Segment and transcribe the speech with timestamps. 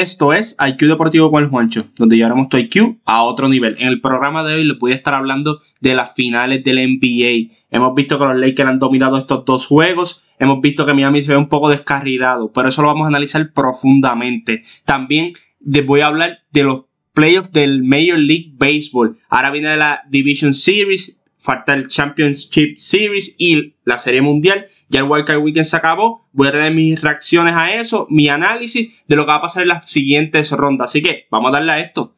[0.00, 3.76] Esto es IQ Deportivo con el Juancho, donde llevaremos tu IQ a otro nivel.
[3.78, 7.54] En el programa de hoy les voy a estar hablando de las finales del NBA.
[7.70, 10.22] Hemos visto que los Lakers han dominado estos dos juegos.
[10.38, 13.52] Hemos visto que Miami se ve un poco descarrilado, pero eso lo vamos a analizar
[13.52, 14.62] profundamente.
[14.86, 19.18] También les voy a hablar de los playoffs del Major League Baseball.
[19.28, 24.66] Ahora viene la Division Series falta el Championship Series y la Serie Mundial.
[24.88, 26.28] Ya el Wildcard Weekend se acabó.
[26.32, 29.62] Voy a tener mis reacciones a eso, mi análisis de lo que va a pasar
[29.62, 30.90] en las siguientes rondas.
[30.90, 32.14] Así que vamos a darle a esto.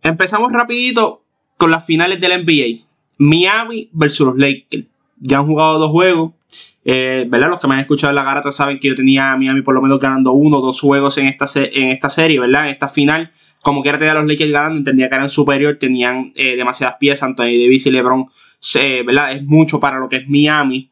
[0.00, 1.22] Empezamos rapidito
[1.58, 2.84] con las finales de la NBA.
[3.18, 4.86] Miami versus los Lakers
[5.20, 6.32] ya han jugado dos juegos.
[6.84, 7.50] Eh, ¿verdad?
[7.50, 9.74] Los que me han escuchado en la garata saben que yo tenía a Miami por
[9.74, 12.64] lo menos ganando uno o dos juegos en esta, en esta serie, ¿verdad?
[12.64, 13.30] En esta final.
[13.60, 17.24] Como quiera tener a los Lakers ganando, entendía que eran superior, tenían eh, demasiadas piezas,
[17.24, 18.26] Anthony Davis y LeBron,
[19.04, 19.32] ¿verdad?
[19.32, 20.88] Es mucho para lo que es Miami.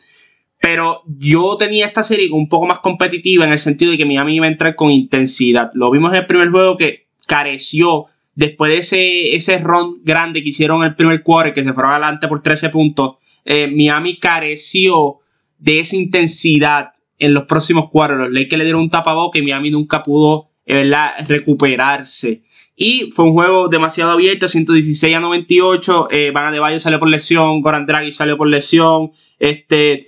[0.60, 4.34] Pero yo tenía esta serie un poco más competitiva en el sentido de que Miami
[4.34, 5.70] iba a entrar con intensidad.
[5.74, 8.06] Lo vimos en el primer juego que careció
[8.36, 12.28] después de ese, ese run grande que hicieron el primer quarter, que se fueron adelante
[12.28, 15.20] por 13 puntos eh, Miami careció
[15.58, 18.18] de esa intensidad en los próximos cuadros.
[18.18, 20.92] Los Lakers le dieron un tapaboca y Miami nunca pudo eh,
[21.26, 22.42] recuperarse.
[22.74, 26.08] Y fue un juego demasiado abierto, 116 a 98.
[26.10, 29.12] Eh, Van de Valle salió por lesión, Goran Draghi salió por lesión.
[29.38, 30.00] Este,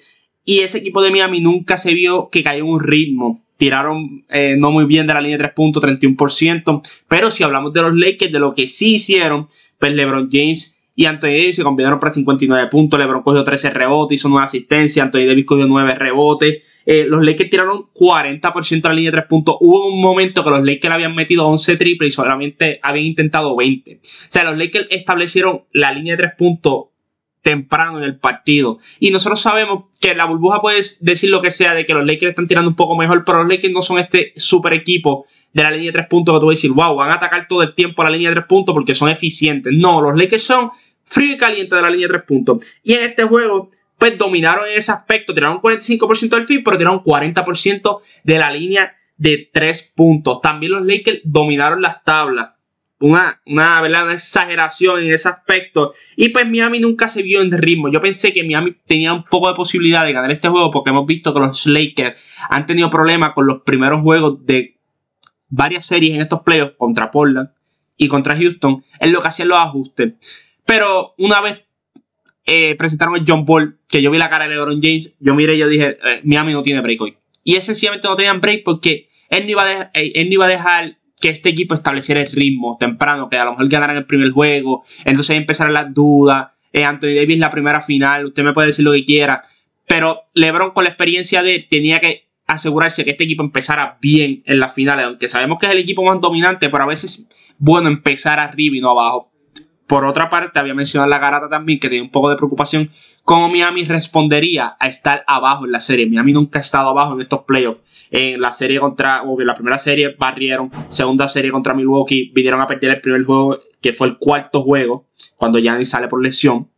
[0.45, 3.43] y ese equipo de Miami nunca se vio que cayó en un ritmo.
[3.59, 6.81] Tiraron eh, no muy bien de la línea de 3 puntos, 31%.
[7.09, 9.47] Pero si hablamos de los Lakers, de lo que sí hicieron,
[9.79, 12.99] pues LeBron James y Anthony Davis se combinaron para 59 puntos.
[12.99, 15.05] LeBron cogió 13 rebotes, hizo 9 asistencias.
[15.05, 16.63] Anthony Davis cogió 9 rebotes.
[16.87, 19.57] Eh, los Lakers tiraron 40% a la línea de 3 puntos.
[19.61, 23.95] Hubo un momento que los Lakers habían metido 11 triples y solamente habían intentado 20.
[23.95, 26.87] O sea, los Lakers establecieron la línea de 3 puntos
[27.49, 28.77] temprano en el partido.
[29.01, 32.31] Y nosotros sabemos que la burbuja puede decir lo que sea de que los Lakers
[32.31, 35.25] están tirando un poco mejor, pero los Lakers no son este super equipo
[35.55, 37.49] de la línea de 3 puntos que tú vas a decir, wow, van a atacar
[37.49, 39.73] todo el tiempo a la línea de 3 puntos porque son eficientes.
[39.75, 40.71] No, los Lakers son
[41.05, 42.67] frío y caliente de la línea de 3 puntos.
[42.83, 45.33] Y en este juego, pues dominaron en ese aspecto.
[45.33, 50.43] Tiraron 45% del fin, pero tiraron 40% de la línea de 3 puntos.
[50.43, 52.51] También los Lakers dominaron las tablas.
[53.01, 54.05] Una, una, ¿verdad?
[54.05, 55.93] una exageración en ese aspecto.
[56.17, 57.91] Y pues Miami nunca se vio en ritmo.
[57.91, 61.07] Yo pensé que Miami tenía un poco de posibilidad de ganar este juego porque hemos
[61.07, 64.79] visto que los Lakers han tenido problemas con los primeros juegos de
[65.49, 67.51] varias series en estos playoffs contra Portland
[67.97, 70.15] y contra Houston en lo que hacían los ajustes.
[70.67, 71.63] Pero una vez
[72.47, 75.55] eh, presentaron el John Paul, que yo vi la cara de LeBron James, yo miré
[75.55, 77.19] y yo dije, eh, Miami no tiene break hoy.
[77.45, 80.45] Y es sencillamente no tenían break porque él no, iba a eh, él no iba
[80.47, 84.07] a dejar que este equipo estableciera el ritmo temprano, que a lo mejor ganaran el
[84.07, 86.49] primer juego, entonces empezaron las dudas.
[86.73, 89.41] Anthony Davis la primera final, usted me puede decir lo que quiera,
[89.89, 94.43] pero LeBron con la experiencia de él tenía que asegurarse que este equipo empezara bien
[94.47, 97.55] en las finales, aunque sabemos que es el equipo más dominante, pero a veces es
[97.59, 99.33] bueno empezar arriba y no abajo.
[99.89, 102.91] Por otra parte, había mencionado la garata también que tenía un poco de preocupación
[103.25, 106.07] cómo Miami respondería a estar abajo en la serie.
[106.07, 108.09] Miami nunca ha estado abajo en estos playoffs.
[108.11, 112.67] En la serie contra, o la primera serie barrieron, segunda serie contra Milwaukee, vinieron a
[112.67, 116.71] perder el primer juego, que fue el cuarto juego, cuando Giannis sale por lesión.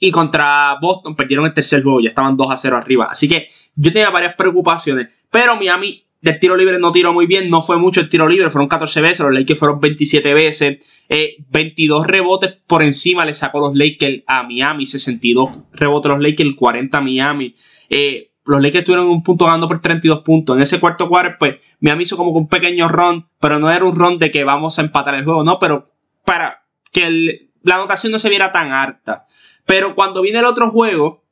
[0.00, 3.06] Y contra Boston perdieron el tercer juego, ya estaban 2 a 0 arriba.
[3.08, 3.46] Así que
[3.76, 7.78] yo tenía varias preocupaciones, pero Miami del tiro libre no tiró muy bien, no fue
[7.78, 11.04] mucho el tiro libre, fueron 14 veces, los Lakers fueron 27 veces,
[11.50, 16.54] 22 eh, rebotes por encima le sacó los Lakers a Miami, 62 rebotes los Lakers,
[16.56, 17.54] 40 a Miami.
[17.90, 20.56] Eh, los Lakers tuvieron un punto ganando por 32 puntos.
[20.56, 23.94] En ese cuarto cuarto, pues Miami hizo como un pequeño run, pero no era un
[23.94, 25.84] run de que vamos a empatar el juego, no, pero
[26.24, 29.26] para que la anotación no se viera tan harta.
[29.66, 31.24] Pero cuando viene el otro juego,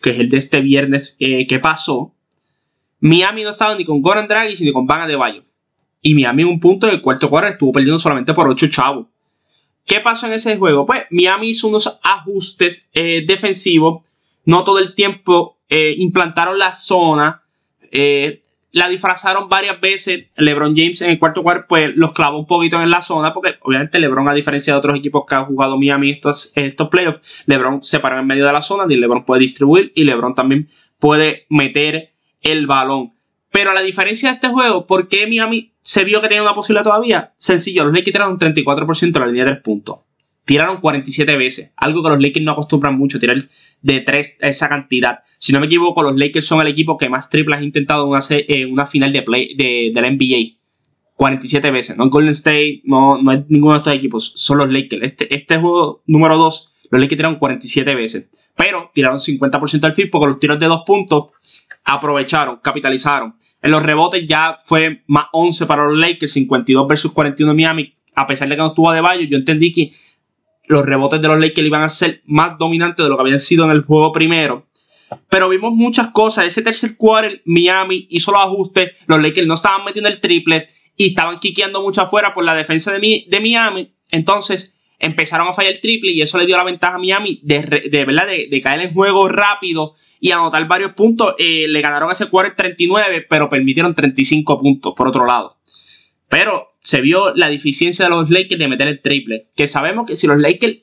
[0.00, 2.14] que es el de este viernes eh, que pasó,
[3.00, 5.42] Miami no estaba ni con Goran Draghi ni con Van de Bayo.
[6.00, 9.06] Y Miami en un punto del cuarto cuarto estuvo perdiendo solamente por 8 chavos.
[9.88, 10.84] ¿Qué pasó en ese juego?
[10.84, 14.06] Pues Miami hizo unos ajustes eh, defensivos.
[14.44, 17.42] No todo el tiempo eh, implantaron la zona.
[17.90, 20.26] Eh, la disfrazaron varias veces.
[20.36, 23.32] LeBron James en el cuarto cuarto pues los clavó un poquito en la zona.
[23.32, 27.44] Porque obviamente LeBron, a diferencia de otros equipos que han jugado Miami estos, estos playoffs,
[27.46, 28.84] LeBron se paró en medio de la zona.
[28.92, 29.90] Y LeBron puede distribuir.
[29.94, 30.68] Y LeBron también
[30.98, 32.12] puede meter
[32.42, 33.12] el balón.
[33.50, 36.84] Pero la diferencia de este juego, ¿por qué Miami se vio que tenía una posibilidad
[36.84, 37.34] todavía?
[37.38, 40.00] Sencillo, los Lakers tiraron 34% de la línea de 3 puntos.
[40.44, 43.36] Tiraron 47 veces, algo que los Lakers no acostumbran mucho, tirar
[43.82, 45.20] de 3 esa cantidad.
[45.36, 48.08] Si no me equivoco, los Lakers son el equipo que más triples ha intentado en
[48.10, 50.56] una, una final de, play, de, la NBA.
[51.14, 51.96] 47 veces.
[51.96, 55.02] No Golden State, no, no es ninguno de estos equipos, son los Lakers.
[55.02, 58.30] Este, este juego número 2, los Lakers tiraron 47 veces.
[58.56, 61.28] Pero tiraron 50% del field porque los tiros de dos puntos
[61.88, 63.34] aprovecharon, capitalizaron.
[63.62, 67.94] En los rebotes ya fue más 11 para los Lakers, 52 versus 41 de Miami.
[68.14, 69.90] A pesar de que no estuvo de Bayo, yo entendí que
[70.66, 73.64] los rebotes de los Lakers iban a ser más dominantes de lo que habían sido
[73.64, 74.66] en el juego primero.
[75.30, 76.44] Pero vimos muchas cosas.
[76.44, 78.90] Ese tercer quarter, Miami hizo los ajustes.
[79.06, 82.92] Los Lakers no estaban metiendo el triple y estaban quiqueando mucho afuera por la defensa
[82.92, 83.94] de, de Miami.
[84.10, 87.88] Entonces empezaron a fallar el triple y eso le dio la ventaja a Miami de,
[87.90, 91.34] de verdad de, caer en juego rápido y anotar varios puntos.
[91.38, 95.58] Eh, le ganaron ese quarter 39, pero permitieron 35 puntos por otro lado.
[96.28, 99.48] Pero se vio la deficiencia de los Lakers de meter el triple.
[99.54, 100.78] Que sabemos que si los Lakers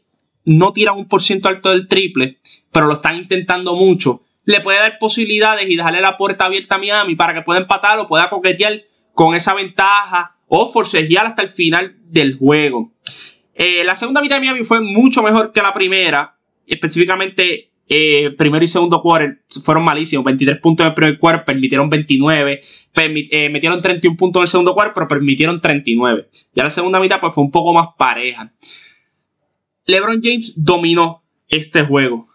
[0.45, 2.39] no tiran un por ciento alto del triple,
[2.71, 6.77] pero lo están intentando mucho, le puede dar posibilidades y dejarle la puerta abierta a
[6.77, 8.83] Miami para que pueda empatar o pueda coquetear
[9.13, 12.91] con esa ventaja o forcejear hasta el final del juego.
[13.55, 16.37] Eh, la segunda mitad de Miami fue mucho mejor que la primera,
[16.67, 20.25] específicamente eh, primero y segundo quarter fueron malísimos.
[20.25, 22.61] 23 puntos en el primer quarter, permitieron 29.
[22.95, 26.27] Eh, metieron 31 puntos en el segundo quarter, pero permitieron 39.
[26.53, 28.53] Ya la segunda mitad pues fue un poco más pareja.
[29.85, 32.25] LeBron James dominó este juego.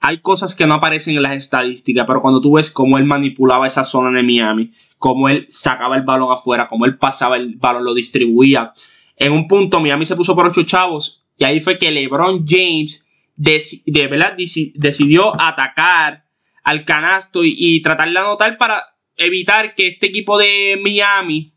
[0.00, 3.66] Hay cosas que no aparecen en las estadísticas, pero cuando tú ves cómo él manipulaba
[3.66, 7.84] esa zona de Miami, cómo él sacaba el balón afuera, cómo él pasaba el balón,
[7.84, 8.72] lo distribuía.
[9.18, 13.08] En un punto Miami se puso por ocho chavos y ahí fue que LeBron James
[13.36, 14.34] de, verdad
[14.74, 16.24] decidió atacar
[16.64, 18.84] al canasto y, tratar de anotar para
[19.16, 21.50] evitar que este equipo de Miami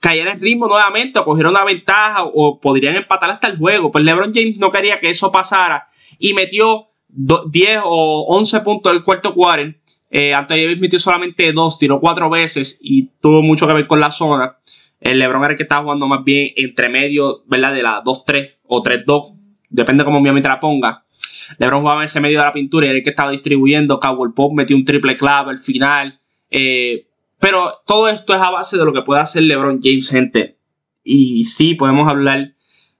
[0.00, 3.90] cayera en ritmo nuevamente o cogiera una ventaja o podrían empatar hasta el juego.
[3.90, 5.86] Pues LeBron James no quería que eso pasara
[6.18, 9.78] y metió 10 o 11 puntos del cuarto quarter.
[10.12, 14.00] Eh, Anthony Davis metió solamente 2, tiró 4 veces y tuvo mucho que ver con
[14.00, 14.58] la zona.
[15.00, 17.74] El LeBron era el que estaba jugando más bien entre medio, ¿verdad?
[17.74, 21.04] De la 2-3 o 3-2 depende cómo Miami te la ponga.
[21.58, 23.98] LeBron jugaba en ese medio de la pintura y era el que estaba distribuyendo.
[23.98, 26.20] Cowboy Pop metió un triple clave al final.
[26.50, 27.06] Eh,
[27.38, 30.58] pero todo esto es a base de lo que puede hacer LeBron James, gente.
[31.02, 32.54] Y sí, podemos hablar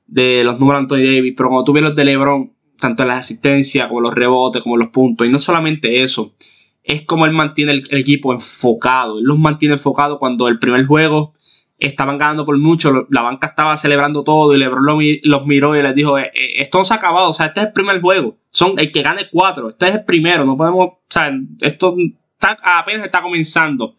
[0.06, 3.08] de los números de Anthony Davis, pero cuando tú ves los de LeBron, tanto en
[3.08, 6.34] las asistencias como los rebotes, como los puntos, y no solamente eso,
[6.82, 9.18] es como él mantiene el, el equipo enfocado.
[9.18, 11.34] Él los mantiene enfocados cuando el primer juego
[11.80, 15.94] estaban ganando por mucho, la banca estaba celebrando todo y LeBron los miró y les
[15.94, 18.36] dijo, eh, eh, esto no se ha acabado, o sea, este es el primer juego,
[18.50, 21.96] son el que gane cuatro, este es el primero, no podemos, o sea, esto
[22.38, 23.96] apenas está comenzando.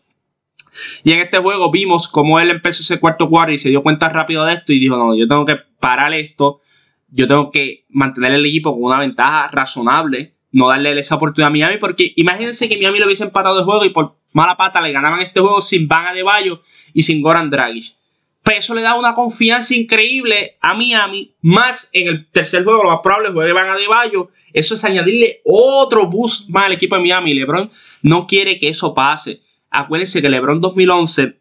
[1.04, 4.08] Y en este juego vimos cómo él empezó ese cuarto cuarto y se dio cuenta
[4.08, 6.62] rápido de esto y dijo, no, yo tengo que parar esto,
[7.10, 11.52] yo tengo que mantener el equipo con una ventaja razonable no darle esa oportunidad a
[11.52, 14.92] Miami, porque imagínense que Miami lo hubiese empatado el juego y por mala pata le
[14.92, 16.62] ganaban este juego sin Van de Bayo
[16.94, 17.96] y sin Goran Dragic.
[18.44, 22.90] Pues eso le da una confianza increíble a Miami, más en el tercer juego, lo
[22.90, 24.30] más probable juegue Van Bayo.
[24.52, 27.36] Eso es añadirle otro boost más al equipo de Miami.
[27.36, 27.70] LeBron
[28.02, 29.42] no quiere que eso pase.
[29.70, 31.40] Acuérdense que LeBron 2011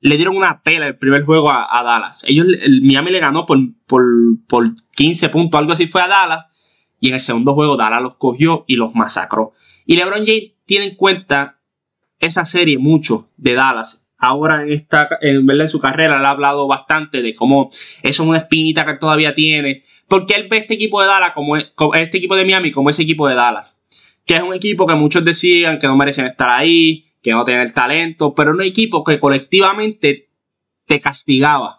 [0.00, 2.22] le dieron una pela el primer juego a, Dallas.
[2.26, 4.04] Ellos, el Miami le ganó por, por,
[4.48, 6.46] por 15 puntos, algo así fue a Dallas.
[7.00, 9.52] Y en el segundo juego Dallas los cogió y los masacró.
[9.86, 11.60] Y LeBron James tiene en cuenta
[12.18, 14.08] esa serie mucho de Dallas.
[14.18, 18.18] Ahora en esta en, en su carrera le ha hablado bastante de cómo eso es
[18.20, 19.82] una espinita que todavía tiene.
[20.08, 23.28] Porque él ve este equipo de Dallas como, este equipo de Miami como ese equipo
[23.28, 23.82] de Dallas.
[24.24, 27.62] Que es un equipo que muchos decían que no merecen estar ahí, que no tienen
[27.62, 30.30] el talento, pero un equipo que colectivamente
[30.86, 31.77] te castigaba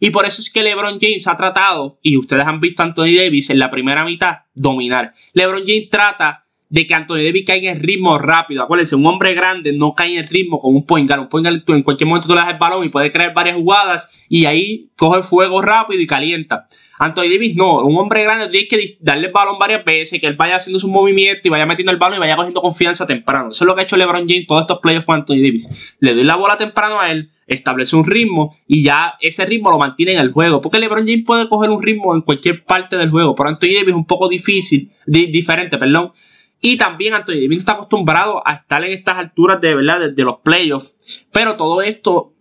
[0.00, 3.14] y por eso es que LeBron James ha tratado, y ustedes han visto a Anthony
[3.16, 5.12] Davis en la primera mitad, dominar.
[5.34, 8.62] LeBron James trata de que Anthony Davis caiga en ritmo rápido.
[8.62, 11.20] Acuérdense, un hombre grande no cae en ritmo con un point guard.
[11.20, 13.56] Un point guard, en cualquier momento tú le das el balón y puede crear varias
[13.56, 16.68] jugadas y ahí coge fuego rápido y calienta.
[17.00, 20.36] Anthony Davis no, un hombre grande tienes que darle el balón varias veces, que él
[20.36, 23.50] vaya haciendo su movimiento y vaya metiendo el balón y vaya cogiendo confianza temprano.
[23.50, 25.96] Eso es lo que ha hecho LeBron James todos estos playoffs con Anthony Davis.
[25.98, 29.78] Le doy la bola temprano a él, establece un ritmo y ya ese ritmo lo
[29.78, 30.60] mantiene en el juego.
[30.60, 33.88] Porque LeBron James puede coger un ritmo en cualquier parte del juego, pero Anthony Davis
[33.88, 36.12] es un poco difícil, diferente, perdón.
[36.60, 40.40] Y también Anthony Davis está acostumbrado a estar en estas alturas de verdad de los
[40.40, 40.94] playoffs.
[41.32, 42.34] Pero todo esto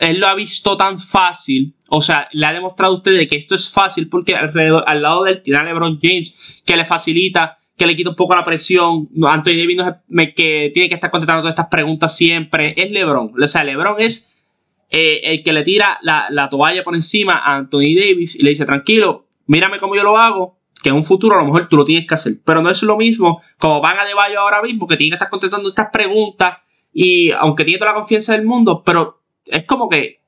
[0.00, 3.54] él lo ha visto tan fácil, o sea, le ha demostrado a ustedes que esto
[3.54, 7.96] es fácil porque alrededor, al lado del tiene LeBron James, que le facilita, que le
[7.96, 9.08] quita un poco la presión.
[9.24, 9.76] Anthony Davis
[10.08, 12.74] no es, que tiene que estar contestando todas estas preguntas siempre.
[12.76, 13.32] Es LeBron.
[13.42, 14.44] O sea, LeBron es
[14.90, 18.66] eh, el que le tira la, toalla por encima a Anthony Davis y le dice,
[18.66, 21.84] tranquilo, mírame cómo yo lo hago, que en un futuro a lo mejor tú lo
[21.84, 22.34] tienes que hacer.
[22.44, 25.16] Pero no es lo mismo como van a De Bayo ahora mismo, que tiene que
[25.16, 26.58] estar contestando estas preguntas
[26.92, 30.20] y aunque tiene toda la confianza del mundo, pero es como que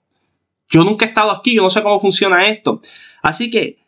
[0.70, 2.80] Yo nunca he estado aquí, yo no sé cómo funciona esto.
[3.22, 3.82] Así que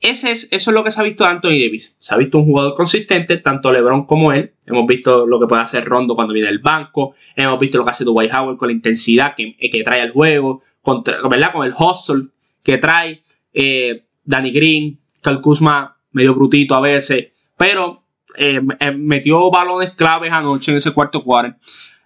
[0.00, 1.96] ese es, eso es lo que se ha visto de Anthony Davis.
[1.98, 4.52] Se ha visto un jugador consistente, tanto LeBron como él.
[4.66, 7.14] Hemos visto lo que puede hacer Rondo cuando viene del banco.
[7.34, 10.60] Hemos visto lo que hace Dwight Howard con la intensidad que, que trae al juego,
[11.30, 11.52] ¿verdad?
[11.52, 12.28] con el hustle
[12.62, 13.22] que trae.
[13.54, 17.28] Eh, Danny Green, Cal Kuzma, medio brutito a veces.
[17.56, 18.04] Pero
[18.36, 21.58] eh, eh, metió balones claves anoche en ese cuarto cuarto.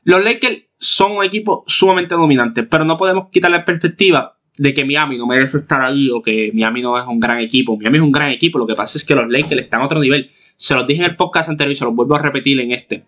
[0.05, 4.85] Los Lakers son un equipo sumamente dominante, pero no podemos quitar la perspectiva de que
[4.85, 7.77] Miami no merece estar ahí o que Miami no es un gran equipo.
[7.77, 10.01] Miami es un gran equipo, lo que pasa es que los Lakers están a otro
[10.01, 10.31] nivel.
[10.57, 13.05] Se los dije en el podcast anterior y se los vuelvo a repetir en este.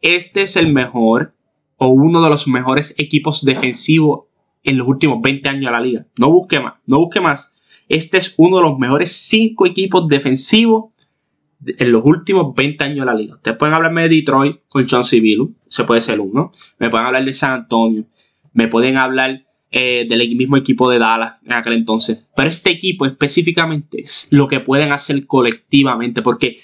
[0.00, 1.34] Este es el mejor
[1.76, 4.24] o uno de los mejores equipos defensivos
[4.62, 6.06] en los últimos 20 años de la liga.
[6.18, 7.59] No busque más, no busque más.
[7.90, 10.92] Este es uno de los mejores 5 equipos defensivos
[11.66, 13.34] en los últimos 20 años de la liga.
[13.34, 16.52] Ustedes pueden hablarme de Detroit con John Civilu, se puede ser uno.
[16.78, 18.04] Me pueden hablar de San Antonio,
[18.52, 22.28] me pueden hablar eh, del mismo equipo de Dallas en aquel entonces.
[22.36, 26.56] Pero este equipo específicamente es lo que pueden hacer colectivamente, porque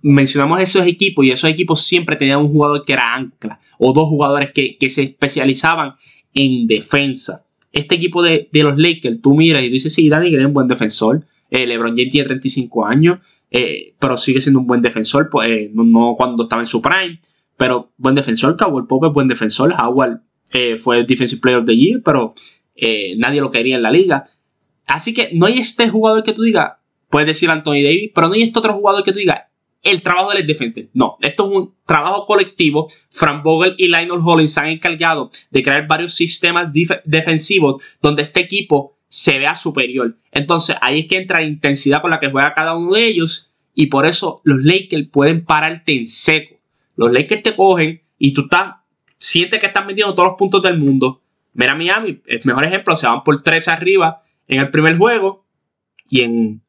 [0.00, 4.08] mencionamos esos equipos y esos equipos siempre tenían un jugador que era ancla o dos
[4.08, 5.96] jugadores que, se especializaban
[6.32, 7.44] en defensa.
[7.72, 10.68] Este equipo de, los Lakers, tú miras y dices, sí, Danny Green es un buen
[10.68, 11.24] defensor.
[11.50, 13.18] Eh, LeBron James tiene 35 años,
[13.50, 17.18] eh, pero sigue siendo un buen defensor, pues, no, cuando estaba en su prime,
[17.56, 18.56] pero buen defensor.
[18.56, 19.74] Cowell Pope es buen defensor.
[19.78, 20.20] Howard
[20.52, 22.34] eh, fue Defensive Player of the Year, pero
[22.76, 24.24] eh, nadie lo quería en la liga.
[24.86, 26.72] Así que no hay este jugador que tú digas,
[27.08, 29.42] puedes decir Anthony Davis, pero no hay este otro jugador que tú digas,
[29.82, 30.88] el trabajo del defense.
[30.94, 32.88] No, esto es un trabajo colectivo.
[33.10, 36.70] Frank Vogel y Lionel Hollins se han encargado de crear varios sistemas
[37.04, 40.16] defensivos donde este equipo se vea superior.
[40.30, 43.52] Entonces ahí es que entra la intensidad con la que juega cada uno de ellos
[43.74, 46.56] y por eso los Lakers pueden pararte en seco.
[46.96, 48.76] Los Lakers te cogen y tú estás
[49.18, 51.22] siente que están metiendo todos los puntos del mundo.
[51.54, 55.44] Mira Miami, el mejor ejemplo, se van por 13 arriba en el primer juego
[56.08, 56.62] y en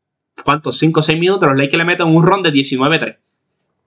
[0.43, 0.77] ¿cuántos?
[0.79, 3.17] 5 o 6 minutos los Lakers le meten un ron de 19-3.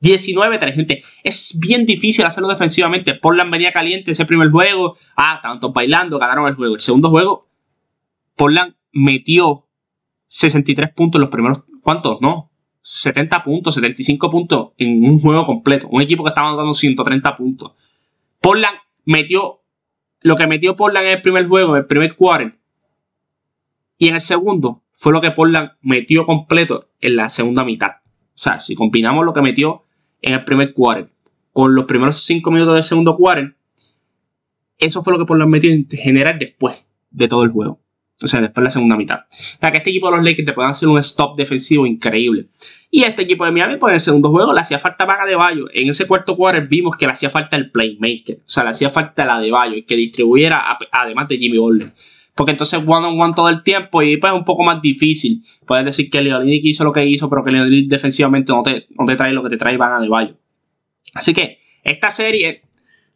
[0.02, 1.02] 19-3, gente.
[1.22, 3.14] Es bien difícil hacerlo defensivamente.
[3.14, 4.96] Portland venía caliente ese primer juego.
[5.16, 6.74] Ah, todos bailando, ganaron el juego.
[6.74, 7.48] El segundo juego,
[8.36, 9.66] Portland metió
[10.28, 11.62] 63 puntos en los primeros.
[11.82, 12.20] ¿Cuántos?
[12.20, 12.50] No.
[12.80, 15.88] 70 puntos, 75 puntos en un juego completo.
[15.90, 17.72] Un equipo que estaba dando 130 puntos.
[18.40, 19.62] Portland metió
[20.20, 22.58] lo que metió Portland en el primer juego, en el primer quarter.
[23.98, 27.92] Y en el segundo fue lo que Portland metió completo en la segunda mitad.
[28.34, 29.84] O sea, si combinamos lo que metió
[30.22, 31.10] en el primer quarter
[31.52, 33.56] con los primeros 5 minutos del segundo quarter,
[34.78, 37.80] eso fue lo que Portland metió en general después de todo el juego.
[38.22, 39.20] O sea, después de la segunda mitad.
[39.60, 42.48] O que este equipo de los Lakers te puede hacer un stop defensivo increíble.
[42.90, 45.34] Y este equipo de Miami, pues en el segundo juego le hacía falta Vaga de
[45.34, 45.66] Bayo.
[45.72, 48.36] En ese cuarto quarter vimos que le hacía falta el playmaker.
[48.36, 51.88] O sea, le hacía falta la de Bayo, que distribuyera además de Jimmy Butler.
[52.36, 55.42] Porque entonces one on one todo el tiempo y pues es un poco más difícil.
[55.66, 59.06] Puedes decir que Leonidik hizo lo que hizo, pero que Leonidik defensivamente no te, no
[59.06, 60.36] te trae lo que te trae Vaga de Bayo.
[61.14, 62.62] Así que esta serie,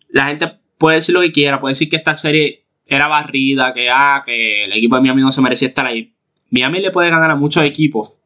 [0.09, 3.91] la gente puede decir lo que quiera, puede decir que esta serie era barrida, que,
[3.91, 6.15] ah, que el equipo de Miami no se merecía estar ahí.
[6.51, 8.21] Miami le puede ganar a muchos equipos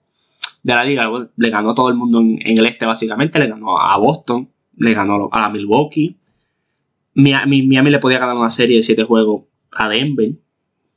[0.62, 1.10] de la liga.
[1.36, 3.40] Le ganó a todo el mundo en, el este, básicamente.
[3.40, 6.16] Le ganó a Boston, le ganó a Milwaukee.
[7.14, 10.30] Miami, Miami le podía ganar una serie de 7 juegos a Denver.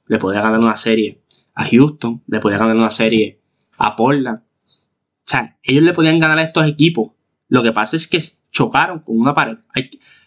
[0.07, 1.21] Le podía ganar una serie
[1.53, 2.23] a Houston.
[2.27, 3.39] Le podía ganar una serie
[3.77, 4.39] a Portland.
[4.39, 7.11] O sea, ellos le podían ganar a estos equipos.
[7.49, 8.19] Lo que pasa es que
[8.51, 9.57] chocaron con una pared.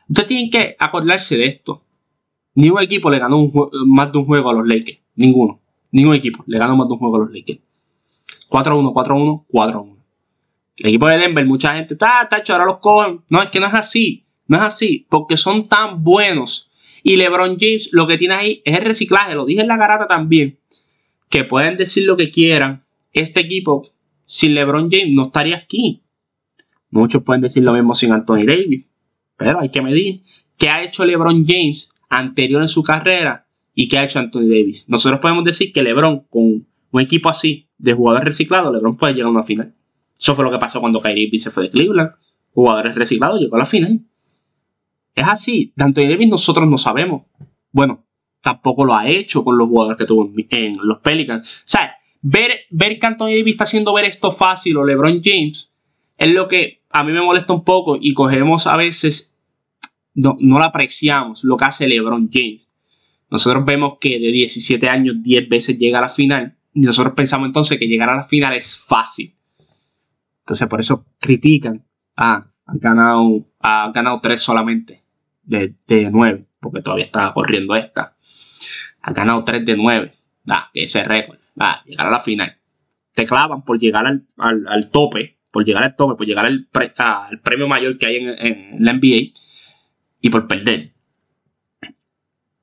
[0.09, 1.85] ustedes tienen que acordarse de esto.
[2.55, 3.49] Ningún equipo le ganó
[3.87, 4.99] más de un juego a los Lakers.
[5.17, 5.61] Ninguno.
[5.93, 7.61] Ningún equipo le ganó más de un juego a los Lakers.
[8.51, 9.97] 4-1, 4-1, 4-1.
[10.79, 13.23] El equipo de Denver, mucha gente, está, está ahora los cogen.
[13.31, 14.27] No, es que no es así.
[14.47, 15.07] No es así.
[15.11, 16.70] Porque son tan buenos.
[17.03, 19.35] Y LeBron James lo que tiene ahí es el reciclaje.
[19.35, 20.59] Lo dije en la garata también.
[21.29, 22.83] Que pueden decir lo que quieran.
[23.13, 23.89] Este equipo,
[24.25, 26.03] sin LeBron James, no estaría aquí.
[26.91, 28.87] Muchos pueden decir lo mismo sin Anthony Davis.
[29.37, 30.21] Pero hay que medir.
[30.59, 34.87] ¿Qué ha hecho LeBron James anterior en su carrera y qué ha hecho Anthony Davis.
[34.89, 39.29] Nosotros podemos decir que LeBron, con un equipo así de jugadores reciclados, LeBron puede llegar
[39.29, 39.75] a una final.
[40.19, 42.11] Eso fue lo que pasó cuando Kyrie Irving se fue de Cleveland.
[42.53, 44.01] Jugadores reciclados llegó a la final.
[45.15, 45.73] Es así.
[45.79, 47.27] Anthony Davis nosotros no sabemos.
[47.73, 48.05] Bueno,
[48.41, 51.61] tampoco lo ha hecho con los jugadores que tuvo en los Pelicans.
[51.61, 55.73] O sea, ver, ver que Anthony Davis está haciendo ver esto fácil o LeBron James
[56.17, 59.39] es lo que a mí me molesta un poco y cogemos a veces
[60.15, 62.69] no, no lo apreciamos lo que hace LeBron James.
[63.31, 67.47] Nosotros vemos que de 17 años 10 veces llega a la final y nosotros pensamos
[67.47, 69.35] entonces que llegar a la final es fácil.
[70.41, 71.87] Entonces por eso critican.
[72.17, 75.00] Ah, han ganado, ha ganado 3 solamente
[75.51, 78.17] de, de 9 porque todavía está corriendo esta.
[79.01, 80.13] Has ganado 3 de 9.
[80.49, 81.39] Ah, que ese récord.
[81.59, 82.57] Ah, llegar a la final.
[83.15, 86.69] Te clavan por llegar al, tope, por llegar al tope, por llegar al,
[87.43, 89.33] premio mayor que hay en, la NBA
[90.21, 90.93] y por perder.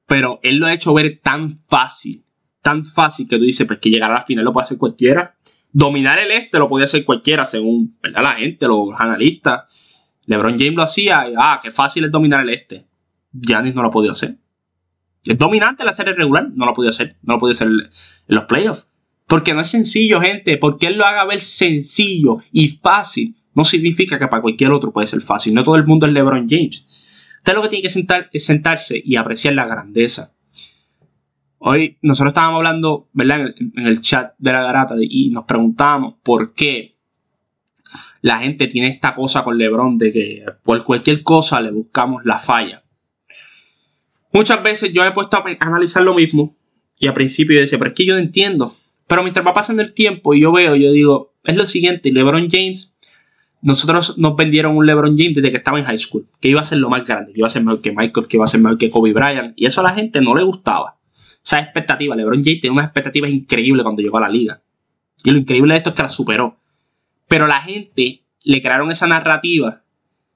[0.06, 2.24] Pero él lo ha hecho ver tan fácil,
[2.62, 5.36] tan fácil que tú dices, pues que llegar a la final lo puede hacer cualquiera.
[5.74, 9.87] Dominar el este lo podía hacer cualquiera, según la gente, los analistas.
[10.28, 12.86] LeBron James lo hacía, y, ah, qué fácil es dominar el este.
[13.32, 14.38] Giannis no lo podía hacer.
[15.24, 17.80] Es dominante la serie regular, no lo podía hacer, no lo podía hacer en
[18.28, 18.92] los playoffs.
[19.26, 20.58] Porque no es sencillo, gente.
[20.58, 25.08] Porque él lo haga ver sencillo y fácil, no significa que para cualquier otro puede
[25.08, 25.54] ser fácil.
[25.54, 26.86] No todo el mundo es LeBron James.
[27.38, 30.34] Usted lo que tiene que sentar es sentarse y apreciar la grandeza.
[31.58, 33.54] Hoy nosotros estábamos hablando, ¿verdad?
[33.58, 36.97] En el, chat de la garata y nos preguntábamos por qué
[38.22, 42.38] la gente tiene esta cosa con LeBron de que por cualquier cosa le buscamos la
[42.38, 42.84] falla.
[44.34, 46.56] Muchas veces yo he puesto a analizar lo mismo
[47.00, 48.72] y al principio yo decía, pero es que yo no entiendo.
[49.08, 52.50] Pero mientras va pasando el tiempo y yo veo, yo digo, es lo siguiente, LeBron
[52.50, 52.98] James,
[53.62, 56.66] nosotros nos vendieron un LeBron James desde que estaba en high school, que iba a
[56.66, 58.60] ser lo más grande, que iba a ser mejor que Michael, que iba a ser
[58.60, 60.98] mejor que Kobe Bryant, y eso a la gente no le gustaba.
[61.44, 64.62] Esa expectativa, LeBron James tiene unas expectativas increíbles cuando llegó a la liga.
[65.24, 66.57] Y lo increíble de esto es que la superó.
[67.28, 69.84] Pero la gente le crearon esa narrativa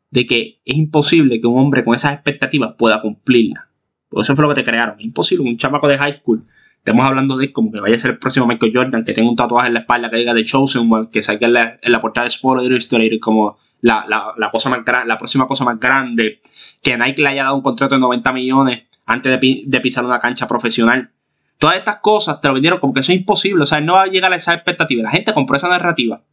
[0.10, 3.70] de que es imposible que un hombre con esas expectativas pueda cumplirla.
[4.10, 5.00] Por eso fue lo que te crearon.
[5.00, 6.42] Es imposible un chamaco de high school.
[6.78, 9.36] Estamos hablando de como que vaya a ser el próximo Michael Jordan, que tenga un
[9.36, 12.30] tatuaje en la espalda que diga The Chosen que salga en la, la portada de
[12.30, 16.42] Sport Illustrated como la, la, cosa más la próxima cosa más grande,
[16.82, 20.48] que Nike le haya dado un contrato de 90 millones antes de pisar una cancha
[20.48, 21.12] profesional.
[21.62, 24.02] Todas estas cosas te lo vendieron como que eso es imposible, o sea, no va
[24.02, 25.04] a llegar a esa expectativa.
[25.04, 26.24] La gente compró esa narrativa.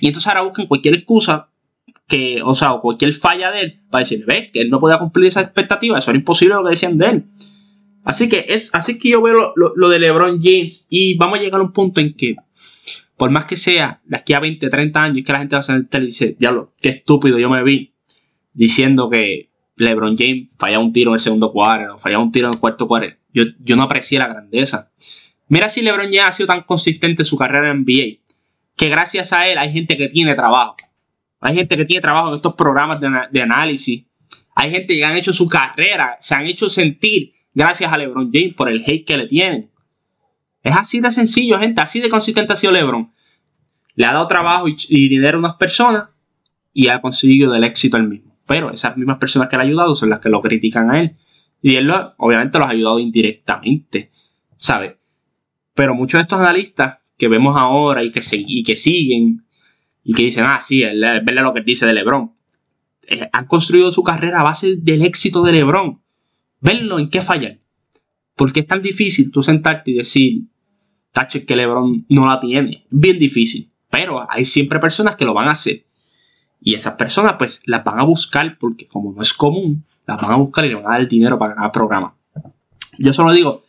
[0.00, 1.50] Y entonces ahora buscan cualquier excusa
[2.06, 4.98] que, o sea, o cualquier falla de él para decir, ves, que él no podía
[4.98, 7.24] cumplir esa expectativa, eso era imposible lo que decían de él.
[8.02, 11.60] Así que es así que yo veo lo, de LeBron James y vamos a llegar
[11.60, 12.36] a un punto en que,
[13.18, 15.64] por más que sea de aquí a 20, 30 años, que la gente va a
[15.64, 17.92] sentar y dice, diablo, qué estúpido yo me vi
[18.54, 22.54] diciendo que LeBron James fallaba un tiro en el segundo cuadro, fallaba un tiro en
[22.54, 23.17] el cuarto cuadro.
[23.32, 24.90] Yo, yo no aprecié la grandeza.
[25.48, 28.20] Mira si LeBron James ha sido tan consistente en su carrera en NBA,
[28.76, 30.76] que gracias a él hay gente que tiene trabajo.
[31.40, 34.04] Hay gente que tiene trabajo en estos programas de, análisis.
[34.54, 38.54] Hay gente que han hecho su carrera, se han hecho sentir gracias a LeBron James
[38.54, 39.70] por el hate que le tienen.
[40.62, 41.80] Es así de sencillo, gente.
[41.80, 43.12] Así de consistente ha sido LeBron.
[43.94, 46.08] Le ha dado trabajo y, dinero a unas personas
[46.72, 48.36] y ha conseguido el éxito él mismo.
[48.46, 51.16] Pero esas mismas personas que le han ayudado son las que lo critican a él.
[51.62, 54.10] Y él obviamente los ha ayudado indirectamente,
[54.56, 54.94] ¿sabes?
[55.74, 59.44] Pero muchos de estos analistas que vemos ahora y que, y que siguen
[60.08, 62.32] y que dicen, ah, sí, es verdad lo que dice de LeBron.
[63.08, 66.00] Eh, han construido su carrera a base del éxito de LeBron.
[66.60, 67.60] Verlo en qué fallan.
[68.34, 70.44] Porque es tan difícil tú sentarte y decir,
[71.12, 72.86] tacho, que LeBron no la tiene.
[72.88, 73.70] Bien difícil.
[73.90, 75.84] Pero hay siempre personas que lo van a hacer.
[76.60, 80.32] Y esas personas, pues, las van a buscar porque, como no es común, las van
[80.32, 82.14] a buscar y le van a dar el dinero para cada programa.
[82.98, 83.62] Yo solo digo,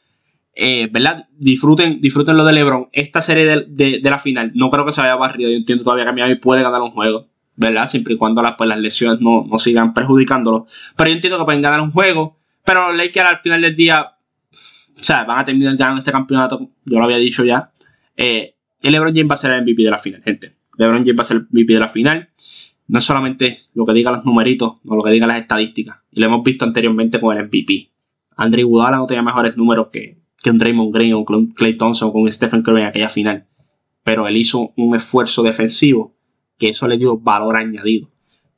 [0.56, 1.28] eh, ¿verdad?
[1.38, 2.90] Disfruten, disfruten lo de LeBron.
[2.94, 5.50] Esta serie de, la final, no creo que se vaya barrido.
[5.50, 7.90] Yo entiendo todavía que Miami puede ganar un juego, ¿verdad?
[7.90, 10.66] Siempre y cuando las, pues, las lesiones no, sigan perjudicándolo.
[10.96, 12.38] Pero yo entiendo que pueden ganar un juego.
[12.66, 16.70] Pero los Lakers al final del día, o sea, van a terminar ganando este campeonato.
[16.86, 17.72] Yo lo había dicho ya.
[18.16, 20.56] Eh, y LeBron James va a ser el MVP de la final, gente.
[20.78, 22.30] LeBron James va a ser el MVP de la final.
[22.90, 25.98] No solamente lo que digan los numeritos, no lo que digan las estadísticas.
[26.12, 27.92] Y lo hemos visto anteriormente con el MVP.
[28.36, 32.10] Andre Iguodala no tenía mejores números que, que un Draymond Green o un Clay Thompson
[32.10, 33.48] o con Stephen Curry en aquella final.
[34.04, 36.16] Pero él hizo un esfuerzo defensivo
[36.58, 38.10] que eso le dio valor añadido.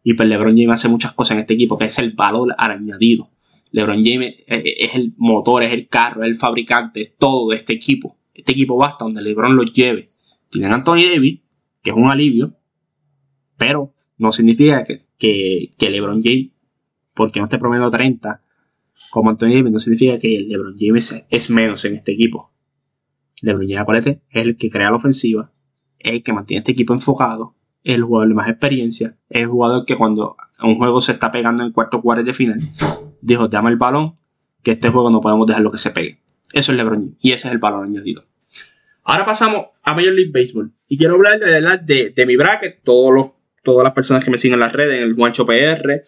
[0.01, 3.29] Y pues LeBron James hace muchas cosas en este equipo que es el valor añadido.
[3.73, 7.73] LeBron James es el motor, es el carro, es el fabricante, es todo de este
[7.73, 8.17] equipo.
[8.33, 10.05] Este equipo basta donde LeBron lo lleve.
[10.49, 11.41] Tienen a Anthony Davis,
[11.83, 12.55] que es un alivio,
[13.57, 16.49] pero no significa que, que, que LeBron James,
[17.13, 18.41] porque no esté promediando 30,
[19.09, 22.53] como Anthony Davis no significa que LeBron James es menos en este equipo.
[23.41, 25.49] LeBron James, acuérdate, es el que crea la ofensiva,
[25.99, 29.47] es el que mantiene este equipo enfocado, es el jugador de más experiencia, es el
[29.47, 32.59] jugador que cuando un juego se está pegando en cuarto cuarto de final,
[33.21, 34.17] dijo, dame el balón,
[34.61, 36.19] que este juego no podemos dejar lo que se pegue.
[36.53, 38.25] Eso es LeBron James, y ese es el balón añadido.
[39.03, 40.71] Ahora pasamos a Major League Baseball.
[40.87, 42.83] Y quiero hablar de, de, mi bracket.
[42.83, 43.31] Todos los,
[43.63, 46.03] todas las personas que me siguen en las redes, en el Guancho PR,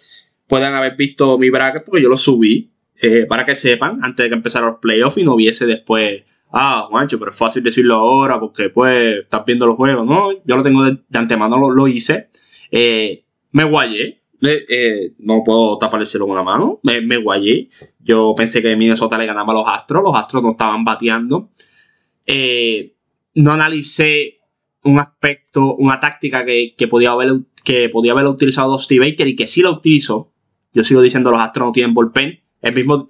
[0.47, 4.29] puedan haber visto mi bracket porque yo lo subí eh, para que sepan, antes de
[4.29, 8.39] que empezaran los playoffs y no hubiese después, ah, Juancho, pero es fácil decirlo ahora
[8.39, 10.31] porque pues estás viendo los juegos, ¿no?
[10.45, 12.29] Yo lo tengo de, antemano, lo, hice.
[12.71, 16.79] Eh, me guayé, Eh, no puedo tapar el cielo con una mano.
[16.83, 17.69] Me, guayé.
[17.99, 20.03] Yo pensé que Minnesota le ganaba a los Astros.
[20.03, 21.49] Los Astros no estaban bateando.
[23.35, 24.42] No analicé
[24.83, 29.61] un aspecto, una táctica que, podía haber, que podía utilizado Steve Baker y que sí
[29.61, 30.31] lo utilizó.
[30.73, 32.41] Yo sigo diciendo los Astros no tienen bullpen.
[32.61, 33.09] El mismo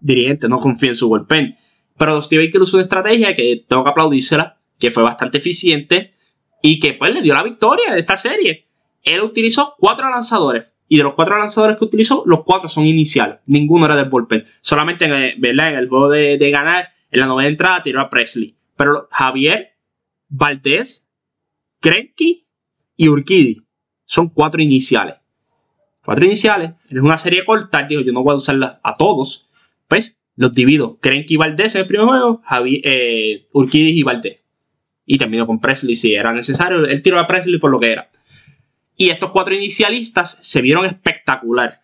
[0.00, 1.54] dirigente no confía en su bullpen.
[1.96, 6.12] Pero Steve Baker usó una estrategia que tengo que aplaudírsela, que fue bastante eficiente
[6.62, 8.66] y que pues le dio la victoria de esta serie.
[9.02, 10.72] Él utilizó cuatro lanzadores.
[10.86, 13.38] Y de los cuatro lanzadores que utilizó, los cuatro son iniciales.
[13.46, 14.44] Ninguno era del bullpen.
[14.60, 18.56] Solamente en el, juego de, ganar, en la novena entrada, tiró a Presley.
[18.76, 19.76] Pero Javier,
[20.28, 21.03] Valdés,
[21.84, 22.46] Krenky
[22.96, 23.60] y Urquidi
[24.06, 25.16] son cuatro iniciales.
[26.02, 26.70] Cuatro iniciales.
[26.90, 27.82] Es una serie corta.
[27.82, 29.50] Dijo, yo no voy a usarlas a todos.
[29.86, 30.96] Pues los divido.
[30.98, 32.40] Krenky y Valdés en el primer juego.
[32.42, 34.40] Javier, eh, y Valdés
[35.04, 36.86] y terminó con Presley si era necesario.
[36.86, 38.08] Él tiró a Presley por lo que era.
[38.96, 41.82] Y estos cuatro inicialistas se vieron espectacular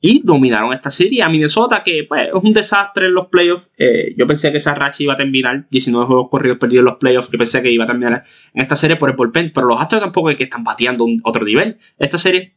[0.00, 3.70] y dominaron esta serie a Minnesota, que pues, es un desastre en los playoffs.
[3.76, 6.96] Eh, yo pensé que esa racha iba a terminar, 19 juegos corridos perdidos en los
[6.96, 7.30] playoffs.
[7.30, 8.22] Yo pensé que iba a terminar
[8.54, 11.44] en esta serie por el bullpen, pero los Astros tampoco es que están bateando otro
[11.44, 11.76] nivel.
[11.98, 12.54] Esta serie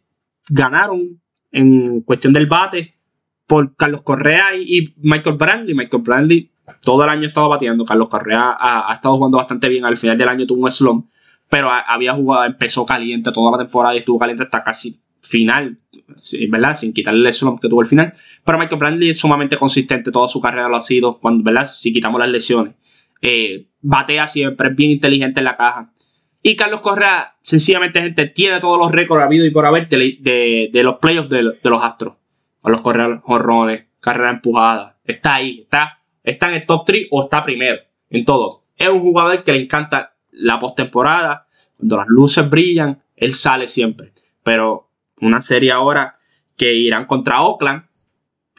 [0.50, 2.94] ganaron en cuestión del bate
[3.46, 5.76] por Carlos Correa y, Michael Brantley.
[5.76, 6.52] Michael Brantley
[6.82, 7.84] todo el año ha estado bateando.
[7.84, 9.84] Carlos Correa ha, estado jugando bastante bien.
[9.84, 11.10] Al final del año tuvo un slump,
[11.50, 15.78] pero había jugado, empezó caliente toda la temporada y estuvo caliente hasta casi final,
[16.50, 16.76] ¿verdad?
[16.76, 18.14] Sin quitarle el slump que tuvo al final.
[18.46, 21.68] Pero Michael Brantley es sumamente consistente, toda su carrera lo ha sido, cuando, ¿verdad?
[21.68, 22.76] Si quitamos las lesiones.
[23.22, 25.92] Eh, batea siempre, es bien inteligente en la caja.
[26.42, 30.98] Y Carlos Correa, sencillamente, gente, tiene todos los récords habido y por haber de, los
[30.98, 32.16] playoffs de, los Astros.
[32.62, 35.00] Carlos Correa, jorrones, carrera empujada.
[35.06, 38.60] Está ahí, está está en el top 3 o está primero en todo.
[38.78, 44.14] Es un jugador que le encanta la postemporada, cuando las luces brillan, él sale siempre.
[44.44, 44.90] Pero
[45.26, 46.16] una serie ahora
[46.58, 47.84] que irán contra Oakland,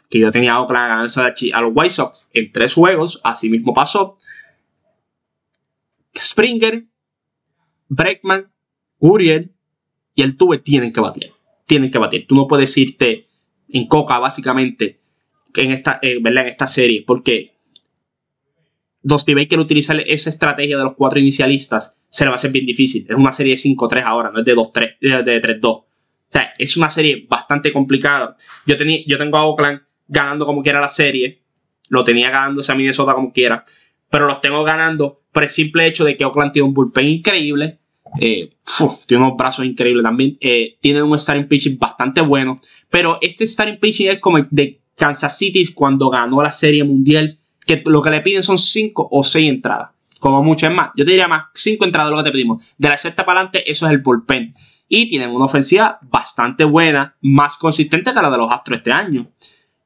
[0.09, 1.21] que yo tenía a Oakland ganando
[1.53, 4.17] a los White Sox en tres juegos, así mismo pasó.
[6.17, 6.85] Springer,
[7.89, 8.51] Breckman,
[8.99, 9.53] Uriel
[10.13, 11.31] y el Tube tienen que batir.
[11.67, 12.27] Tienen que batir.
[12.27, 13.27] Tú no puedes irte
[13.69, 14.99] en coca, básicamente,
[15.55, 17.55] en esta, eh, en esta serie, porque
[19.01, 22.65] Dusty Baker utiliza esa estrategia de los cuatro inicialistas, se le va a hacer bien
[22.65, 23.05] difícil.
[23.07, 25.83] Es una serie de 5-3 ahora, no es de 2-3, de 3-2.
[26.57, 28.35] Es una serie bastante complicada.
[28.65, 31.41] Yo, tenía, yo tengo a Oakland ganando como quiera la serie.
[31.89, 33.63] Lo tenía ganándose a Minnesota como quiera.
[34.09, 37.79] Pero los tengo ganando por el simple hecho de que Oakland tiene un bullpen increíble.
[38.19, 38.49] Eh,
[39.05, 40.37] tiene unos brazos increíbles también.
[40.39, 42.55] Eh, tiene un starting pitching bastante bueno.
[42.89, 47.37] Pero este starting pitching es como el de Kansas City cuando ganó la serie mundial
[47.65, 49.89] que lo que le piden son 5 o 6 entradas.
[50.19, 50.91] Como mucho es más.
[50.95, 52.63] Yo te diría más 5 entradas lo que te pedimos.
[52.77, 54.53] De la sexta para adelante, eso es el bullpen.
[54.87, 59.27] Y tienen una ofensiva bastante buena, más consistente que la de los Astros este año.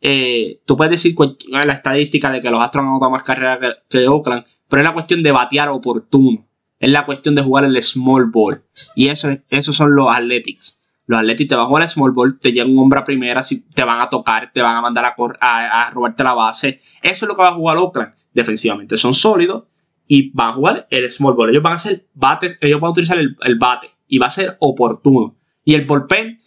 [0.01, 1.15] Eh, tú puedes decir
[1.49, 3.59] la estadística de que los Astros han anotado más carreras
[3.89, 6.45] que, Oakland, pero es la cuestión de batear oportuno.
[6.79, 8.63] Es la cuestión de jugar el small ball.
[8.95, 10.81] Y eso, esos son los Athletics.
[11.07, 13.41] Los Athletics te van a jugar small ball, te llega un hombre a primera,
[13.73, 16.81] te van a tocar, te van a mandar a, a, robarte la base.
[17.01, 18.13] Eso es lo que va a jugar Oakland.
[18.31, 19.63] Defensivamente son sólidos
[20.07, 21.49] y van a jugar el small ball.
[21.49, 24.57] Ellos van a hacer bate, ellos van a utilizar el, bate y va a ser
[24.59, 25.37] oportuno.
[25.63, 26.37] Y el bullpen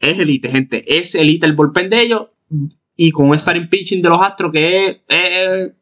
[0.00, 0.98] es elite, gente.
[0.98, 2.28] Es elite el bullpen de ellos.
[2.96, 5.72] Y con un starting pitching de los Astros que es,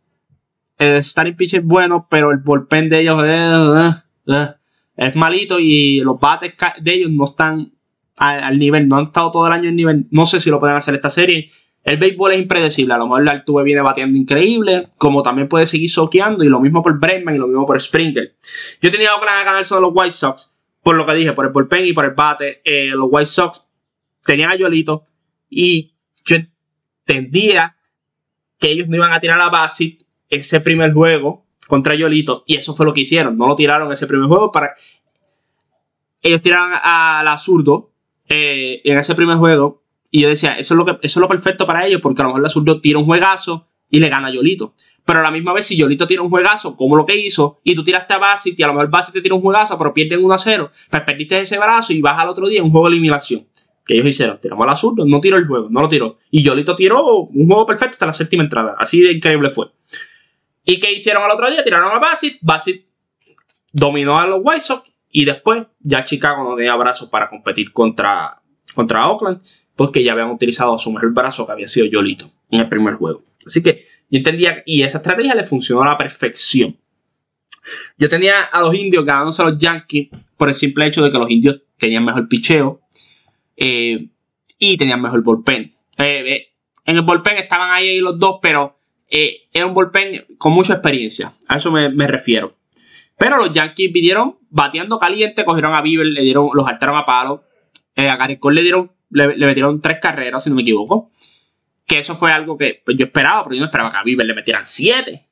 [0.78, 4.54] el starting pitching es bueno, pero el bullpen de ellos es,
[4.96, 7.72] es malito y los bates de ellos no están
[8.16, 10.76] al, nivel, no han estado todo el año en nivel, no sé si lo pueden
[10.76, 11.48] hacer esta serie.
[11.84, 15.66] El béisbol es impredecible, a lo mejor el Altuve viene batiendo increíble, como también puede
[15.66, 18.34] seguir soqueando, y lo mismo por Bregman y lo mismo por Springer.
[18.82, 20.55] Yo tenía ganas de ganar solo los White Sox,
[20.86, 22.60] por lo que dije, por el bullpen y por el bate.
[22.62, 23.68] Eh, los White Sox
[24.24, 25.04] tenían a Yolito,
[25.50, 27.76] y yo entendía
[28.56, 32.72] que ellos no iban a tirar a base ese primer juego contra Yolito, y eso
[32.72, 34.74] fue lo que hicieron, no lo tiraron ese primer juego para...
[36.22, 37.90] Ellos tiraron a la zurdo,
[38.28, 39.82] eh, en ese primer juego.
[40.12, 42.26] Y yo decía, eso es, lo que, eso es lo perfecto para ellos, porque a
[42.26, 44.74] lo mejor la Zurdo tira un juegazo y le gana a Yolito.
[45.06, 47.76] Pero a la misma vez, si Yolito tira un juegazo, como lo que hizo, y
[47.76, 50.24] tú tiraste a Bassett y a lo mejor Bassett te tira un juegazo, pero pierden
[50.24, 52.94] 1 a 0, pues perdiste ese brazo y vas al otro día un juego de
[52.96, 53.46] eliminación.
[53.86, 56.18] Que ellos hicieron, tiramos a la Zurdo, no tiró el juego, no lo tiró.
[56.32, 58.74] Y Yolito tiró un juego perfecto hasta la séptima entrada.
[58.76, 59.66] Así de increíble fue.
[60.64, 61.62] ¿Y qué hicieron al otro día?
[61.62, 62.84] Tiraron a Bassett, Bassett
[63.72, 68.42] dominó a los White Sox y después ya Chicago no tenía brazos para competir contra,
[68.74, 69.40] contra Oakland,
[69.76, 73.22] porque ya habían utilizado su mejor brazo que había sido Yolito en el primer juego.
[73.46, 76.76] Así que yo entendía, y esa estrategia le funcionó a la perfección.
[77.98, 81.18] Yo tenía a los indios ganándose a los Yankees por el simple hecho de que
[81.18, 82.80] los indios tenían mejor picheo.
[83.56, 84.08] Eh,
[84.58, 85.72] y tenían mejor bullpen.
[85.98, 86.48] Eh,
[86.84, 91.32] en el bullpen estaban ahí los dos, pero era un bullpen con mucha experiencia.
[91.48, 92.56] A eso me, refiero.
[93.18, 97.44] Pero los Yankees pidieron bateando caliente, cogieron a Bieber, le dieron, los saltaron a palo.
[97.96, 101.10] a Gary Cole le dieron, le, metieron tres carreras, si no me equivoco.
[101.86, 104.34] Que eso fue algo que yo esperaba, pero yo no esperaba que a Bieber le
[104.34, 105.26] metieran siete.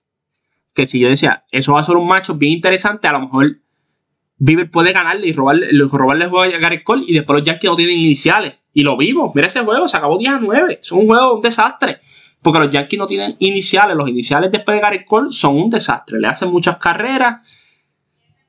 [0.73, 3.59] Que si yo decía, eso va a ser un macho bien interesante, a lo mejor
[4.37, 7.71] Bieber puede ganarle y robarle, robarle el juego a Gary Cole y después los Yankees
[7.71, 8.59] no tienen iniciales.
[8.73, 9.33] Y lo vimos.
[9.35, 10.79] Mira ese juego, se acabó 10 a 9.
[10.81, 12.01] Es un juego, un desastre.
[12.43, 13.97] Porque los Yankees no tienen iniciales.
[13.97, 16.19] Los iniciales después de Gary Cole son un desastre.
[16.19, 17.37] Le hacen muchas carreras.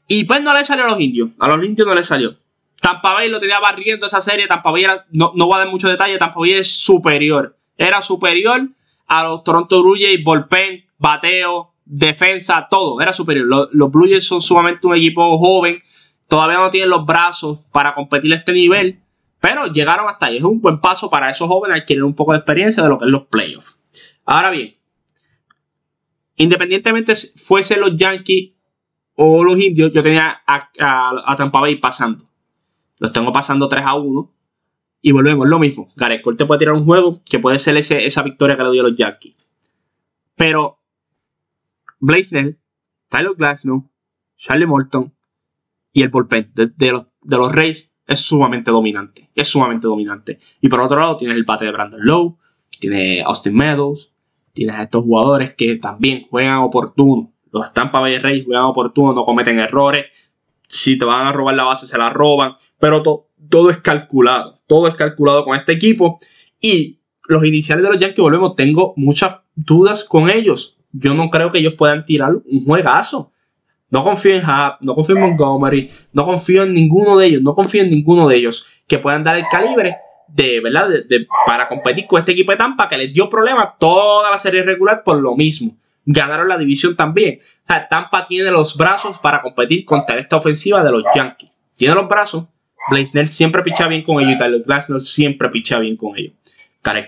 [0.07, 1.29] Y pues no le salió a los indios.
[1.39, 2.35] A los indios no le salió.
[2.81, 4.47] Tampa Bay lo tenía barriendo esa serie.
[4.47, 4.73] Tampa
[5.11, 6.17] no, no va a dar mucho detalle.
[6.17, 7.55] Tampa es superior.
[7.77, 8.69] Era superior
[9.07, 13.01] a los Toronto Blue Jays, bullpen, bateo, defensa, todo.
[13.01, 13.69] Era superior.
[13.71, 15.81] Los, Blue Jays son sumamente un equipo joven.
[16.27, 18.99] Todavía no tienen los brazos para competir a este nivel.
[19.39, 20.37] Pero llegaron hasta ahí.
[20.37, 23.05] Es un buen paso para esos jóvenes adquirir un poco de experiencia de lo que
[23.05, 23.79] es los playoffs.
[24.25, 24.75] Ahora bien,
[26.35, 28.53] independientemente fuese los Yankees
[29.15, 32.25] o los indios, yo tenía a, Tampa Bay pasando.
[32.97, 34.31] Los tengo pasando 3 a 1.
[35.07, 35.85] Y volvemos, lo mismo.
[35.97, 38.81] Gareth Cole te puede tirar un juego que puede ser esa victoria que le dio
[38.81, 39.51] a los Yankees.
[40.35, 40.79] Pero
[41.99, 42.57] Blaisnell,
[43.07, 43.87] Tyler Glasnow,
[44.35, 45.13] Charlie Morton
[45.93, 49.29] y el bullpen de, los, de los Rays es sumamente dominante.
[49.35, 50.39] Es sumamente dominante.
[50.59, 52.39] Y por otro lado, tienes el bate de Brandon Lowe,
[52.79, 54.15] tienes Austin Meadows,
[54.53, 57.31] tienes a estos jugadores que también juegan oportuno.
[57.51, 60.31] Los Tampa Bay Rays juegan oportuno, no cometen errores.
[60.67, 62.55] Si te van a robar la base, se la roban.
[62.79, 63.03] Pero
[63.49, 64.55] todo es calculado.
[64.67, 66.19] Todo es calculado con este equipo.
[66.59, 70.77] Y los iniciales de los Yankees, volvemos, tengo muchas dudas con ellos.
[70.91, 73.31] Yo no creo que ellos puedan tirar un juegazo.
[73.89, 77.53] No confío en Hub, no confío en Montgomery, no confío en ninguno de ellos, no
[77.53, 80.89] confío en ninguno de ellos que puedan dar el calibre de, ¿verdad?
[81.45, 85.03] Para competir con este equipo de Tampa que les dio problemas toda la serie regular
[85.03, 85.77] por lo mismo.
[86.05, 87.37] Ganaron la división también.
[87.39, 91.51] O sea, Tampa tiene los brazos para competir contra esta ofensiva de los Yankees.
[91.75, 92.45] Tiene los brazos.
[92.89, 96.33] Blaisner siempre picha bien con ellos y Tyler Glasnow siempre picha bien con ellos.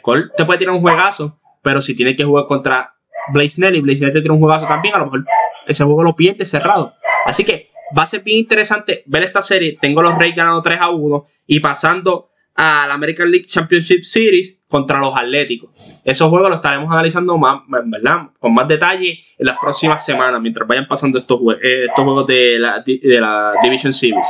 [0.02, 2.96] Cole te puede tirar un juegazo, pero si tiene que jugar contra
[3.32, 5.26] Blaisner y Blaisner te tira un juegazo también, a lo mejor
[5.68, 6.94] ese juego lo pierde cerrado.
[7.26, 9.78] Así que va a ser bien interesante ver esta serie.
[9.80, 14.64] Tengo los Reyes ganando 3 a 1 y pasando a la American League Championship Series
[14.68, 15.70] contra los Atléticos.
[16.04, 18.30] Esos juegos los estaremos analizando más, ¿verdad?
[18.40, 22.58] con más detalle en las próximas semanas, mientras vayan pasando estos, eh, estos juegos de
[22.58, 24.28] la, de la Division Series.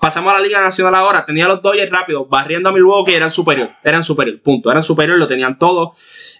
[0.00, 1.26] Pasamos a la Liga Nacional ahora.
[1.26, 3.70] Tenía los Dodgers rápido, barriendo a Milwaukee, eran superior.
[3.84, 4.70] Eran superior, punto.
[4.70, 5.92] Eran superior, lo tenían todo.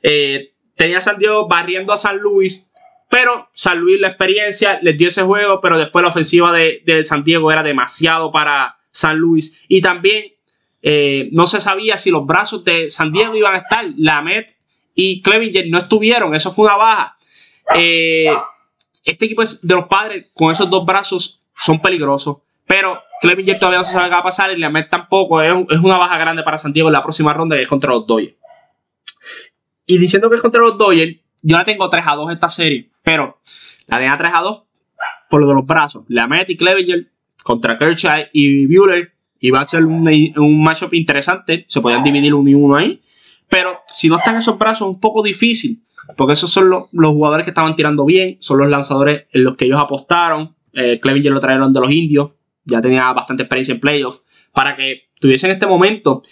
[0.02, 2.70] Eh, tenía San Diego barriendo a San Luis.
[3.10, 5.58] Pero San Luis, la experiencia, les dio ese juego.
[5.60, 9.64] Pero después la ofensiva de, de San Diego era demasiado para San Luis.
[9.66, 10.37] Y también
[10.82, 13.86] eh, no se sabía si los brazos de San Diego iban a estar.
[13.96, 14.56] Lamet
[14.94, 16.34] y Clevinger no estuvieron.
[16.34, 17.16] Eso fue una baja.
[17.74, 18.32] Eh,
[19.04, 22.38] este equipo de los padres con esos dos brazos son peligrosos.
[22.66, 25.42] Pero Clevinger todavía no se sabe qué va a pasar y Lamet tampoco.
[25.42, 28.06] Es, una baja grande para San Diego en la próxima ronda que es contra los
[28.06, 28.36] Dodgers.
[29.86, 32.90] Y diciendo que es contra los Dodgers, yo la tengo 3 a 2 esta serie.
[33.02, 33.40] Pero
[33.86, 34.62] la tenía 3 a 2
[35.30, 36.04] por lo de los brazos.
[36.08, 37.10] Lamet y Clevinger
[37.42, 41.64] contra Kershaw y Bueller y va a ser un, un matchup interesante.
[41.68, 43.00] Se podían dividir uno y uno ahí.
[43.48, 45.82] Pero si no están esos brazos, es un poco difícil.
[46.16, 48.36] Porque esos son los, jugadores que estaban tirando bien.
[48.40, 50.54] Son los lanzadores en los que ellos apostaron.
[50.72, 52.30] Eh, Clevinger lo trajeron de los indios.
[52.64, 54.22] Ya tenía bastante experiencia en playoffs.
[54.52, 56.22] Para que tuviesen este momento.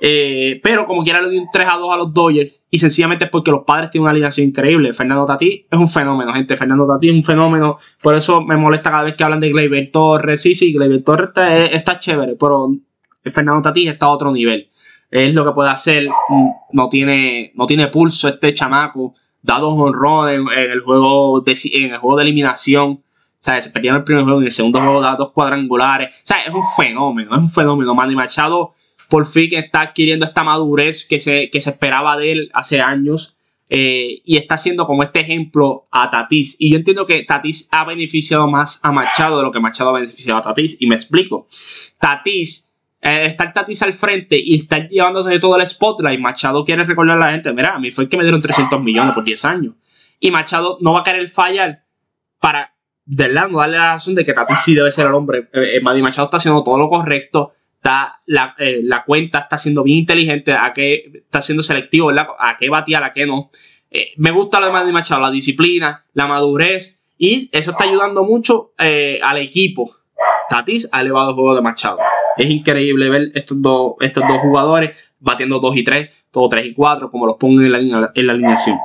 [0.00, 2.62] Eh, pero como quiera le dio un 3 a 2 a los Dodgers.
[2.70, 4.92] Y sencillamente es porque los padres tienen una alineación increíble.
[4.92, 6.56] Fernando Tati es un fenómeno, gente.
[6.56, 7.76] Fernando Tati es un fenómeno.
[8.02, 10.42] Por eso me molesta cada vez que hablan de Gleyber Torres.
[10.42, 11.30] Sí, sí, Gleyber Torres
[11.72, 12.36] está, chévere.
[12.38, 12.72] Pero
[13.24, 14.68] Fernando Tati está a otro nivel.
[15.10, 16.08] Es lo que puede hacer.
[16.72, 19.14] No tiene, no tiene pulso este chamaco.
[19.42, 23.02] Da dos honrones en, el juego de, en el juego de eliminación.
[23.40, 26.24] O sea, se perdió en el primer juego, en el segundo juego da dos cuadrangulares.
[26.28, 27.94] O es un fenómeno, es un fenómeno.
[27.94, 28.74] Manny Machado
[29.08, 33.34] por fin está adquiriendo esta madurez que se, se esperaba de él hace años.
[33.70, 36.56] Eh, y está siendo como este ejemplo a Tatis.
[36.58, 39.94] Y yo entiendo que Tatis ha beneficiado más a Machado de lo que Machado ha
[39.94, 40.76] beneficiado a Tatis.
[40.80, 41.46] Y me explico.
[41.98, 46.20] Tatis, eh, está el Tatis al frente y está llevándose de todo el spotlight.
[46.20, 48.82] Machado quiere recordar a la gente, mira, a mí fue el que me dieron 300
[48.82, 49.74] millones por 10 años.
[50.20, 51.84] Y Machado no va a querer fallar
[52.40, 55.48] para, de verdad, no darle la razón de que Tatis sí debe ser el hombre.
[55.52, 58.18] Eh, Machado está haciendo todo lo correcto está
[58.58, 63.04] eh, la, cuenta está siendo bien inteligente, a qué está siendo selectivo, a qué batear,
[63.04, 63.50] a qué no.
[63.90, 68.72] Eh, me gusta lo de Machado, la disciplina, la madurez, y eso está ayudando mucho
[68.78, 69.90] eh, al equipo.
[70.50, 71.98] Tatis ha elevado el juego de Machado.
[72.36, 76.74] Es increíble ver estos dos, estos dos jugadores batiendo 2 y 3, todo 3 y
[76.74, 77.78] 4, como los pongo en la,
[78.14, 78.78] en la alineación.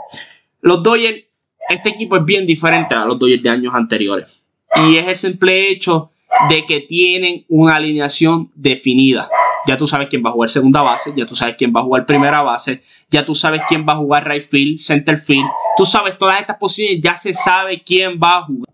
[0.61, 1.25] Los Dodgers,
[1.69, 4.43] este equipo es bien diferente a los Dodgers de años anteriores.
[4.87, 6.12] Y es el simple hecho
[6.49, 9.29] de que tienen una alineación definida.
[9.65, 11.83] Ya tú sabes quién va a jugar segunda base, ya tú sabes quién va a
[11.83, 15.47] jugar primera base, ya tú sabes quién va a jugar right field, center field.
[15.77, 18.73] Tú sabes todas estas posiciones, ya se sabe quién va a jugar.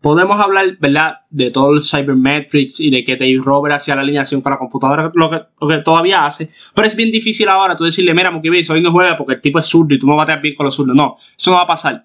[0.00, 4.40] Podemos hablar, ¿verdad?, de todo el Cybermetrics y de que Dave Robert hacía la alineación
[4.40, 6.50] con la computadora, lo que, todavía hace.
[6.74, 9.60] Pero es bien difícil ahora tú decirle, mira, Betts, hoy no juega porque el tipo
[9.60, 10.96] es zurdo y tú no bateas bien con los zurdos.
[10.96, 12.02] No, eso no va a pasar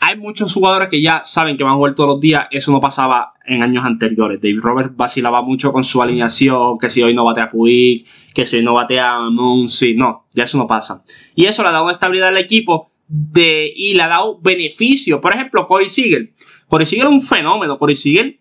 [0.00, 2.46] hay muchos jugadores que ya saben que van a jugar todos los días.
[2.52, 4.40] Eso no pasaba en años anteriores.
[4.40, 6.78] David Roberts vacilaba mucho con su alineación.
[6.78, 9.96] Que si hoy no batea Puig, que si hoy no batea Muncy.
[9.96, 11.02] No, ya eso no pasa.
[11.34, 15.20] Y eso le ha dado estabilidad al equipo de, y le ha dado beneficio.
[15.20, 16.32] Por ejemplo, Corey Seager.
[16.68, 17.76] Corey Seager es un fenómeno.
[17.76, 18.38] Corey Seager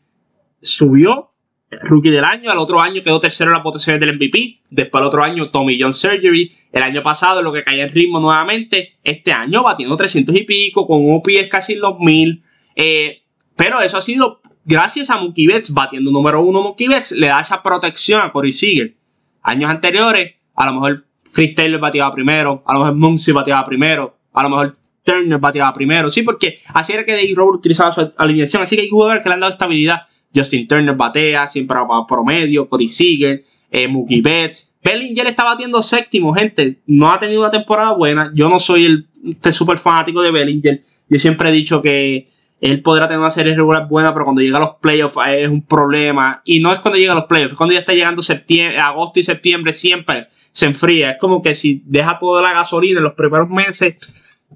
[0.62, 1.32] subió
[1.72, 2.52] rookie del año.
[2.52, 4.60] Al otro año quedó tercero en las votaciones del MVP.
[4.70, 6.52] Después al otro año Tommy John Surgery.
[6.72, 8.98] El año pasado lo que caía en ritmo nuevamente.
[9.04, 10.88] Este año batiendo 300 y pico.
[10.88, 12.42] Con OPS casi en los 1000.
[12.76, 13.24] Eh,
[13.56, 15.74] pero eso ha sido gracias a Mookie Betts.
[15.74, 17.12] Batiendo número uno Mookie Betts.
[17.12, 18.96] Le da esa protección a Corey Seager.
[19.42, 20.36] Años anteriores.
[20.56, 22.64] A lo mejor Chris Taylor bateaba primero.
[22.66, 24.18] A lo mejor Muncy bateaba primero.
[24.34, 26.10] A lo mejor Turner bateaba primero.
[26.10, 28.62] Sí, porque así era que Dave Robert utilizaba su alineación.
[28.62, 30.02] Así que hay jugadores que le han dado estabilidad
[30.34, 34.76] Justin Turner batea, siempre va promedio, Cody Seager, eh, Mookie Betts.
[34.84, 36.80] Bellinger está batiendo séptimo, gente.
[36.86, 38.32] No ha tenido una temporada buena.
[38.34, 39.08] Yo no soy el,
[39.44, 40.82] el super fanático de Bellinger.
[41.10, 42.28] Yo siempre he dicho que
[42.60, 45.62] él podrá tener una serie regular buena, pero cuando llega a los playoffs es un
[45.62, 46.42] problema.
[46.44, 49.20] Y no es cuando llega a los playoffs, es cuando ya está llegando septiembre, agosto
[49.20, 51.12] y septiembre, siempre se enfría.
[51.12, 53.96] Es como que si deja toda la gasolina en los primeros meses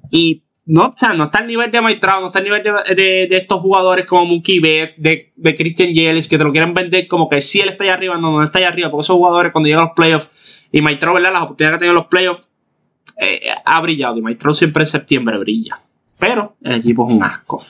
[0.10, 3.28] y no, o sea, no está al nivel de Maitrao, no está al nivel de,
[3.32, 7.28] estos jugadores como Mookie Betts, de, de Christian Yelich, que te lo quieren vender como
[7.28, 9.68] que si él está allá arriba, no, no está allá arriba, porque esos jugadores cuando
[9.68, 11.34] llegan los playoffs, y Maitrao, ¿verdad?
[11.34, 12.48] Las oportunidades que ha tenido en los playoffs,
[13.18, 15.78] eh, ha brillado, y Maitrao siempre en septiembre brilla.
[16.20, 17.64] Pero el equipo es un asco.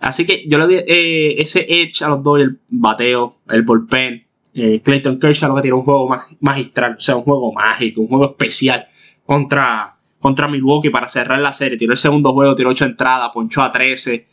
[0.00, 4.24] Así que yo le di eh, ese edge a los dos, el bateo, el bullpen,
[4.54, 6.08] eh, Clayton Kershaw lo que tiene un juego
[6.40, 8.84] magistral, o sea, un juego mágico, un juego especial
[9.24, 11.78] contra contra Milwaukee para cerrar la serie.
[11.78, 14.26] Tiró el segundo juego, tiró 8 entradas, ponchó a 13.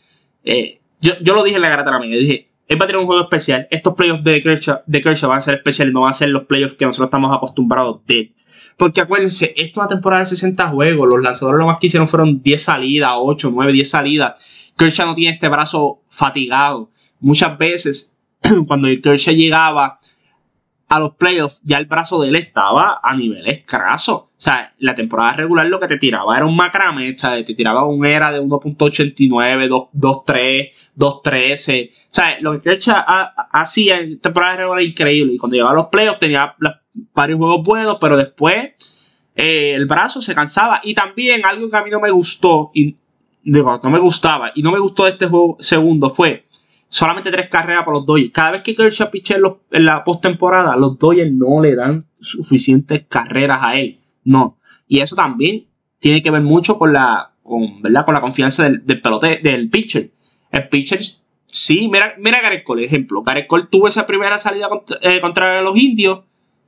[0.44, 2.12] Eh, yo, lo dije en la garata también.
[2.18, 3.68] Dije, él va a tener un juego especial.
[3.70, 6.44] Estos playoffs de Kershaw, de Kershaw van a ser especiales, no van a ser los
[6.44, 8.32] playoffs que nosotros estamos acostumbrados de
[8.76, 11.08] Porque acuérdense, esto es una temporada de 60 juegos.
[11.08, 14.72] Los lanzadores lo más que hicieron fueron 10 salidas, 8, 9, 10 salidas.
[14.76, 16.90] Kershaw no tiene este brazo fatigado.
[17.20, 18.16] Muchas veces,
[18.66, 20.00] cuando Kershaw llegaba
[20.88, 24.14] a los playoffs, ya el brazo de él estaba a nivel escaso.
[24.16, 27.54] O sea, la temporada regular lo que te tiraba era un macramé, o sea, te
[27.54, 31.90] tiraba un era de 1.89, 2.3, 2.13.
[31.90, 32.78] O sea, lo que
[33.52, 35.34] hacía en temporada regular era increíble.
[35.34, 36.54] Y cuando llegaba a los playoffs tenía
[37.14, 38.72] varios juegos buenos, pero después
[39.34, 40.80] eh, el brazo se cansaba.
[40.84, 42.96] Y también algo que a mí no me gustó, y
[43.42, 46.44] digo, no me gustaba, y no me gustó de este juego segundo fue
[46.94, 48.30] solamente tres carreras para los Dodgers.
[48.32, 49.34] Cada vez que Kershaw piche
[49.72, 53.98] en, la postemporada, los Dodgers no le dan suficientes carreras a él.
[54.22, 54.58] No.
[54.86, 55.66] Y eso también
[55.98, 57.32] tiene que ver mucho con la,
[57.82, 58.04] ¿verdad?
[58.04, 60.12] Con la confianza del, del pelote, del pitcher.
[60.52, 61.00] El pitcher,
[61.46, 63.24] sí, mira, mira Gareth Cole, ejemplo.
[63.24, 64.68] Gareth Cole tuvo esa primera salida
[65.00, 66.20] eh, contra, los indios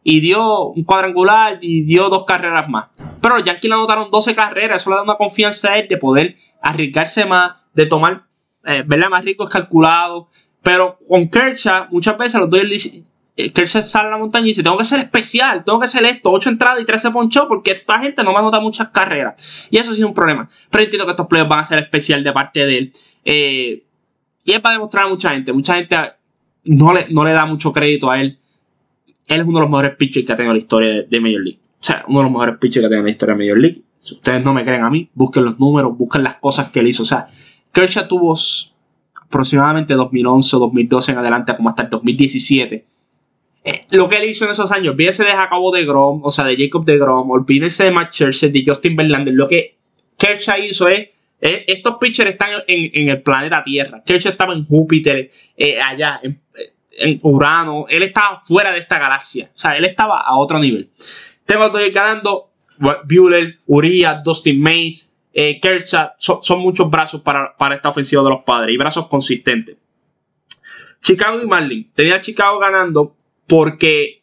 [0.02, 2.88] y dio un cuadrangular y dio dos carreras más.
[3.22, 5.98] Pero los Yankees le anotaron 12 carreras, eso le da una confianza a él de
[5.98, 8.25] poder arriesgarse más, de tomar
[8.66, 9.08] eh, ¿verdad?
[9.08, 10.28] Más rico es calculado.
[10.62, 13.00] Pero con Kershaw, muchas veces los Dodgers
[13.36, 16.04] eh, Kershaw sale a la montaña y dice, tengo que ser especial, tengo que ser
[16.06, 19.68] esto, 8 entradas y 13 ponchó porque esta gente no me anota muchas carreras.
[19.70, 20.48] Y eso sí es un problema.
[20.70, 22.92] Pero entiendo que estos players van a ser especial de parte de él.
[23.24, 23.84] Eh,
[24.42, 25.52] y es para demostrar a mucha gente.
[25.52, 25.96] Mucha gente
[26.64, 28.38] no le, no le da mucho crédito a él.
[29.26, 31.58] Él es uno de los mejores pitchers que ha tenido la historia de, Major League.
[31.62, 33.82] O sea, uno de los mejores pitchers que ha tenido la historia de Major League.
[33.98, 36.86] Si ustedes no me creen a mí, busquen los números, busquen las cosas que él
[36.86, 37.02] hizo.
[37.02, 37.26] O sea,
[37.76, 38.34] Kershaw tuvo
[39.26, 42.86] aproximadamente 2011 o 2012 en adelante, como hasta el 2017.
[43.64, 46.46] Eh, lo que él hizo en esos años, olvídese de Jacobo de Grom, o sea,
[46.46, 49.34] de Jacob de Grom, olvídese de Matt Scherzer, de Justin Verlander.
[49.34, 49.76] Lo que
[50.16, 51.08] Kershaw hizo es,
[51.38, 54.02] estos pitchers están en, el planeta Tierra.
[54.06, 57.84] Kershaw estaba en Júpiter, eh, allá, en, Urano.
[57.90, 59.50] Él estaba fuera de esta galaxia.
[59.52, 60.88] O sea, él estaba a otro nivel.
[61.44, 68.22] Tengo estoy ganando Bueller, Urias, Dustin Mays, eh, Kershaw, son muchos brazos para, esta ofensiva
[68.22, 69.76] de los padres y brazos consistentes.
[71.02, 71.90] Chicago y Marlin.
[71.92, 73.14] Tenía Chicago ganando
[73.46, 74.22] porque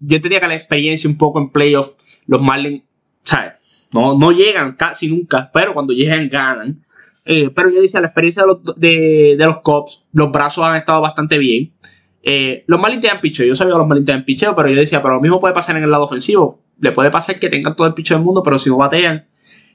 [0.00, 2.22] yo tenía que la experiencia un poco en playoffs.
[2.26, 2.82] Los Marlins,
[3.20, 3.90] ¿sabes?
[3.92, 6.82] No, no llegan casi nunca, pero cuando llegan ganan.
[7.26, 11.02] Eh, pero yo decía, la experiencia de los, de, los Cubs, los brazos han estado
[11.02, 11.74] bastante bien.
[12.22, 13.46] Eh, los Marlins tenían picheo.
[13.46, 15.76] Yo sabía que los Marlins tenían picheo, pero yo decía, pero lo mismo puede pasar
[15.76, 16.62] en el lado ofensivo.
[16.80, 19.26] Le puede pasar que tengan todo el picheo del mundo, pero si no batean.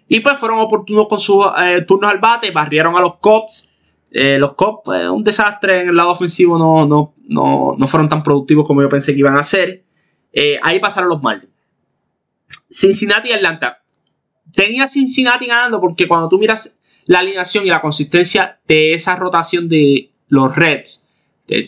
[0.09, 3.69] Y pues fueron oportunos con sus eh, turnos al bate, barrieron a los Cops.
[4.11, 8.09] Eh, los Cops, pues, un desastre en el lado ofensivo, no, no, no, no, fueron
[8.09, 9.83] tan productivos como yo pensé que iban a ser.
[10.63, 11.53] ahí pasaron los Marlins.
[12.71, 13.83] Cincinnati y Atlanta.
[14.55, 19.69] Tenía Cincinnati ganando porque cuando tú miras la alineación y la consistencia de esa rotación
[19.69, 21.07] de los Reds,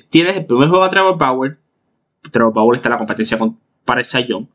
[0.09, 1.57] tienes el primer juego a Trevor Bauer.
[2.31, 3.37] Trevor Bauer está en la competencia
[3.85, 4.49] para el Sayón.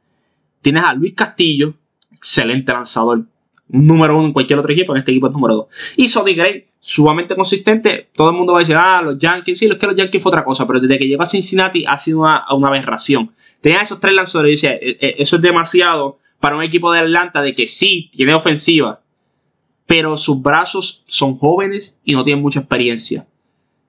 [0.61, 1.75] Tienes a Luis Castillo,
[2.13, 3.27] excelente lanzador.
[3.69, 5.67] Número uno en cualquier otro equipo, en este equipo es número dos.
[5.97, 8.09] Y Sonny Gray, sumamente consistente.
[8.15, 10.31] Todo el mundo va a decir, ah, los Yankees, sí, es que los Yankees fue
[10.31, 13.33] otra cosa, pero desde que llegó a Cincinnati ha sido una, una aberración.
[13.61, 17.01] Tenía esos tres lanzadores y decía, e, e, eso es demasiado para un equipo de
[17.01, 19.01] Atlanta de que sí, tiene ofensiva,
[19.87, 23.27] pero sus brazos son jóvenes y no tienen mucha experiencia.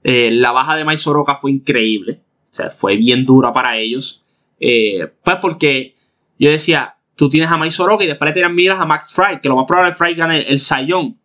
[0.04, 2.22] Eh, la baja de Mike Soroka fue increíble.
[2.52, 4.24] O sea, fue bien dura para ellos.
[4.60, 5.94] Eh, pues porque
[6.40, 9.42] yo decía, tú tienes a Mike Soroka y después le tiran miras a Max Fry,
[9.42, 11.18] que lo más probable es Fry gane el, Sayón.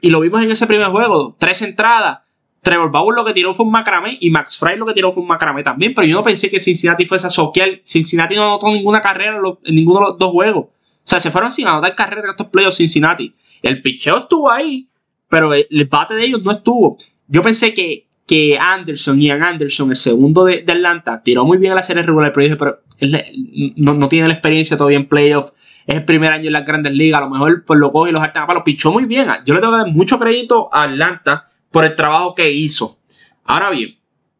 [0.00, 1.36] Y lo vimos en ese primer juego.
[1.38, 2.20] Tres entradas.
[2.62, 5.22] Trevor Bauer lo que tiró fue un macramé y Max Fry lo que tiró fue
[5.22, 5.92] un macramé también.
[5.94, 7.80] Pero yo no pensé que Cincinnati fuese a soquear.
[7.82, 10.64] Cincinnati no anotó ninguna carrera en ninguno de los dos juegos.
[10.66, 10.70] O
[11.02, 13.34] sea, se fueron sin anotar carrera en estos playoffs Cincinnati.
[13.62, 14.88] El picheo estuvo ahí,
[15.28, 16.96] pero el bate de ellos no estuvo.
[17.26, 21.74] Yo pensé que, que Anderson, Ian Anderson, el segundo de, Atlanta, tiró muy bien a
[21.74, 22.80] la serie regular, pero dije, pero
[23.74, 25.52] no, tiene la experiencia todavía en playoffs.
[25.84, 27.20] Es el primer año en las grandes ligas.
[27.20, 29.26] A lo mejor pues, lo coge y los para Lo pichó muy bien.
[29.44, 33.00] Yo le tengo que dar mucho crédito a Atlanta por el trabajo que hizo.
[33.42, 33.98] Ahora bien,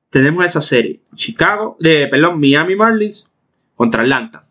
[0.09, 1.01] tenemos esa serie.
[1.17, 3.29] Chicago, de, perdón, Miami Marlins
[3.75, 4.47] contra Atlanta.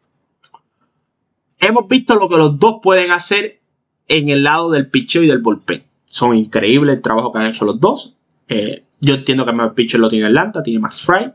[1.59, 3.61] Hemos visto lo que los dos pueden hacer
[4.09, 5.85] en el lado del picheo y del bullpen.
[6.07, 8.17] Son increíbles el trabajo que han hecho los dos.
[8.49, 11.31] Eh, yo entiendo que el mejor pitcher lo tiene Atlanta, tiene Max Fry.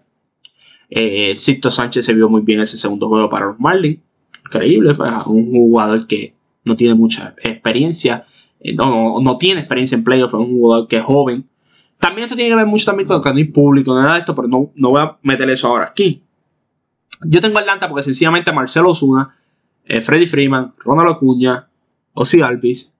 [0.91, 4.01] Eh, Sánchez se vio muy bien ese segundo juego para los Marlins.
[4.45, 4.93] Increíble,
[5.27, 6.35] un jugador que
[6.65, 8.25] no tiene mucha experiencia,
[8.61, 11.49] eh, no, no, tiene experiencia en playoff, es un jugador que es joven.
[11.99, 14.71] También esto tiene que ver mucho también con hay público, nada de esto, pero no,
[14.75, 16.23] no voy a meter eso ahora aquí.
[17.23, 19.35] Yo tengo Atlanta porque sencillamente Marcelo Osuna,
[19.85, 21.69] eh, Freddy Freeman, Ronald Acuña,
[22.13, 22.95] Ozzy Alvis,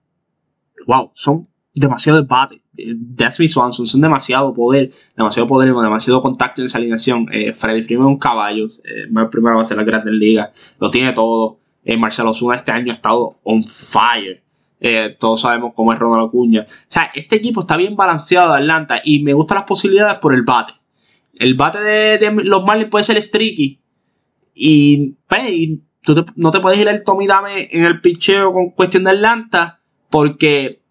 [0.87, 2.61] wow, son demasiado debate.
[2.73, 7.27] Desmond Swanson son demasiado poder, demasiado poder, demasiado contacto en esa alineación.
[7.31, 10.89] Eh, Freddy Freeman es un caballo, eh, primero va a ser la Grandes Ligas, lo
[10.91, 11.59] tiene todo.
[11.83, 14.43] Eh, Marcelo Zuna este año ha estado on fire.
[14.79, 16.61] Eh, todos sabemos cómo es Ronald Acuña.
[16.61, 20.33] O sea, este equipo está bien balanceado de Atlanta y me gustan las posibilidades por
[20.33, 20.73] el bate.
[21.33, 23.79] El bate de, los Marlins puede ser streaky.
[24.53, 29.03] Y, pues, tú no te puedes ir al Tommy Dame en el picheo con cuestión
[29.03, 30.81] de Atlanta porque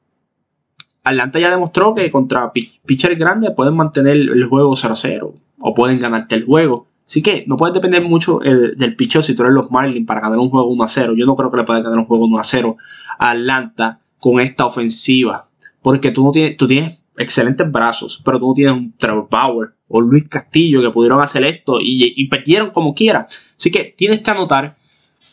[1.04, 6.34] Atlanta ya demostró que contra pitchers grandes pueden mantener el juego 0-0 o pueden ganarte
[6.34, 6.88] el juego.
[7.06, 10.20] Así que no puedes depender mucho eh, del pitcher si tú eres los Marlins para
[10.20, 11.14] ganar un juego 1-0.
[11.16, 12.76] Yo no creo que le puedas ganar un juego 1-0
[13.18, 15.44] a Atlanta con esta ofensiva.
[15.82, 19.74] Porque tú no tienes, tú tienes excelentes brazos, pero tú no tienes un Trevor Bauer
[19.88, 23.26] o Luis Castillo que pudieron hacer esto y, perdieron como quiera.
[23.28, 24.74] Así que tienes que anotar.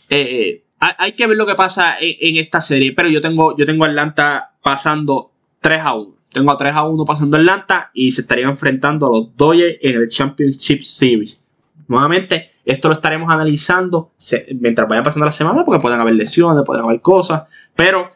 [0.10, 2.92] Eh, hay, que ver lo que pasa en, esta serie.
[2.94, 5.31] Pero yo tengo, yo tengo Atlanta pasando
[5.62, 6.16] 3 a 1.
[6.32, 9.96] Tengo a 3 a 1 pasando Atlanta y se estarían enfrentando a los Dodgers en
[9.96, 11.44] el Championship Series.
[11.88, 14.12] Nuevamente, esto lo estaremos analizando
[14.60, 17.44] mientras vaya pasando la semana porque pueden haber lesiones, pueden haber cosas.
[17.76, 18.08] Pero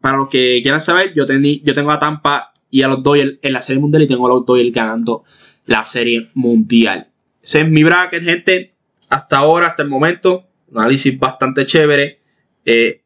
[0.00, 3.62] para los que quieran saber, yo, tengo a Tampa y a los Dodgers en la
[3.62, 5.24] Serie Mundial y tengo a los Dodgers ganando
[5.66, 7.08] la Serie Mundial.
[7.42, 8.74] Ese es mi bracket, gente.
[9.08, 12.18] Hasta ahora, hasta el momento, análisis bastante chévere.
[12.64, 13.02] Eh,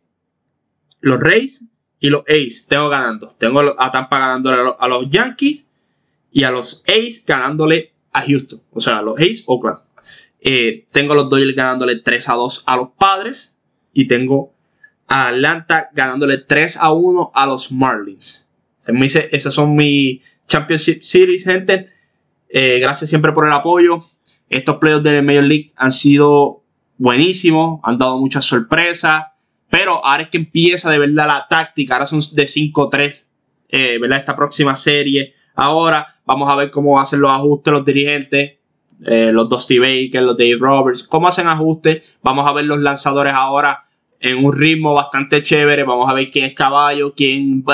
[1.00, 1.64] los Rays
[2.02, 3.32] y los A's tengo ganando.
[3.38, 5.68] Tengo a Tampa ganándole a los Yankees
[6.32, 8.60] y a los A's ganándole a Houston.
[8.72, 9.78] O sea, a los A's, Oakland.
[10.40, 13.54] Eh, tengo a los Dodgers ganándole 3 a 2 a los Padres.
[13.92, 14.52] Y tengo
[15.06, 18.48] a Atlanta ganándole 3 a 1 a los Marlins.
[18.78, 18.92] Se
[19.30, 21.86] esas son mis Championship Series, gente.
[22.48, 24.04] Eh, gracias siempre por el apoyo.
[24.48, 26.64] Estos playoffs de Major League han sido
[26.98, 27.78] buenísimos.
[27.84, 29.26] Han dado muchas sorpresas.
[29.72, 31.94] Pero ahora es que empieza de verdad la táctica.
[31.94, 33.24] Ahora son de 5-3,
[33.70, 34.18] eh, ¿verdad?
[34.18, 35.32] Esta próxima serie.
[35.54, 38.58] Ahora vamos a ver cómo hacen los ajustes los dirigentes.
[39.06, 41.02] Eh, los Dusty Baker, los Dave Roberts.
[41.04, 42.18] Cómo hacen ajustes.
[42.22, 43.80] Vamos a ver los lanzadores ahora
[44.20, 45.84] en un ritmo bastante chévere.
[45.84, 47.64] Vamos a ver quién es caballo, quién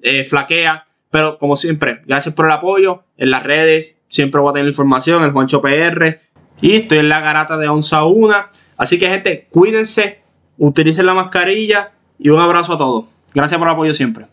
[0.00, 0.86] eh, flaquea.
[1.10, 3.04] Pero como siempre, gracias por el apoyo.
[3.18, 5.22] En las redes siempre voy a tener información.
[5.24, 6.20] El Juancho PR.
[6.62, 8.34] Y estoy en la garata de 11 a 1.
[8.78, 10.21] Así que gente, cuídense
[10.66, 13.06] utilicen la mascarilla y un abrazo a todos.
[13.34, 14.26] Gracias por el apoyo siempre.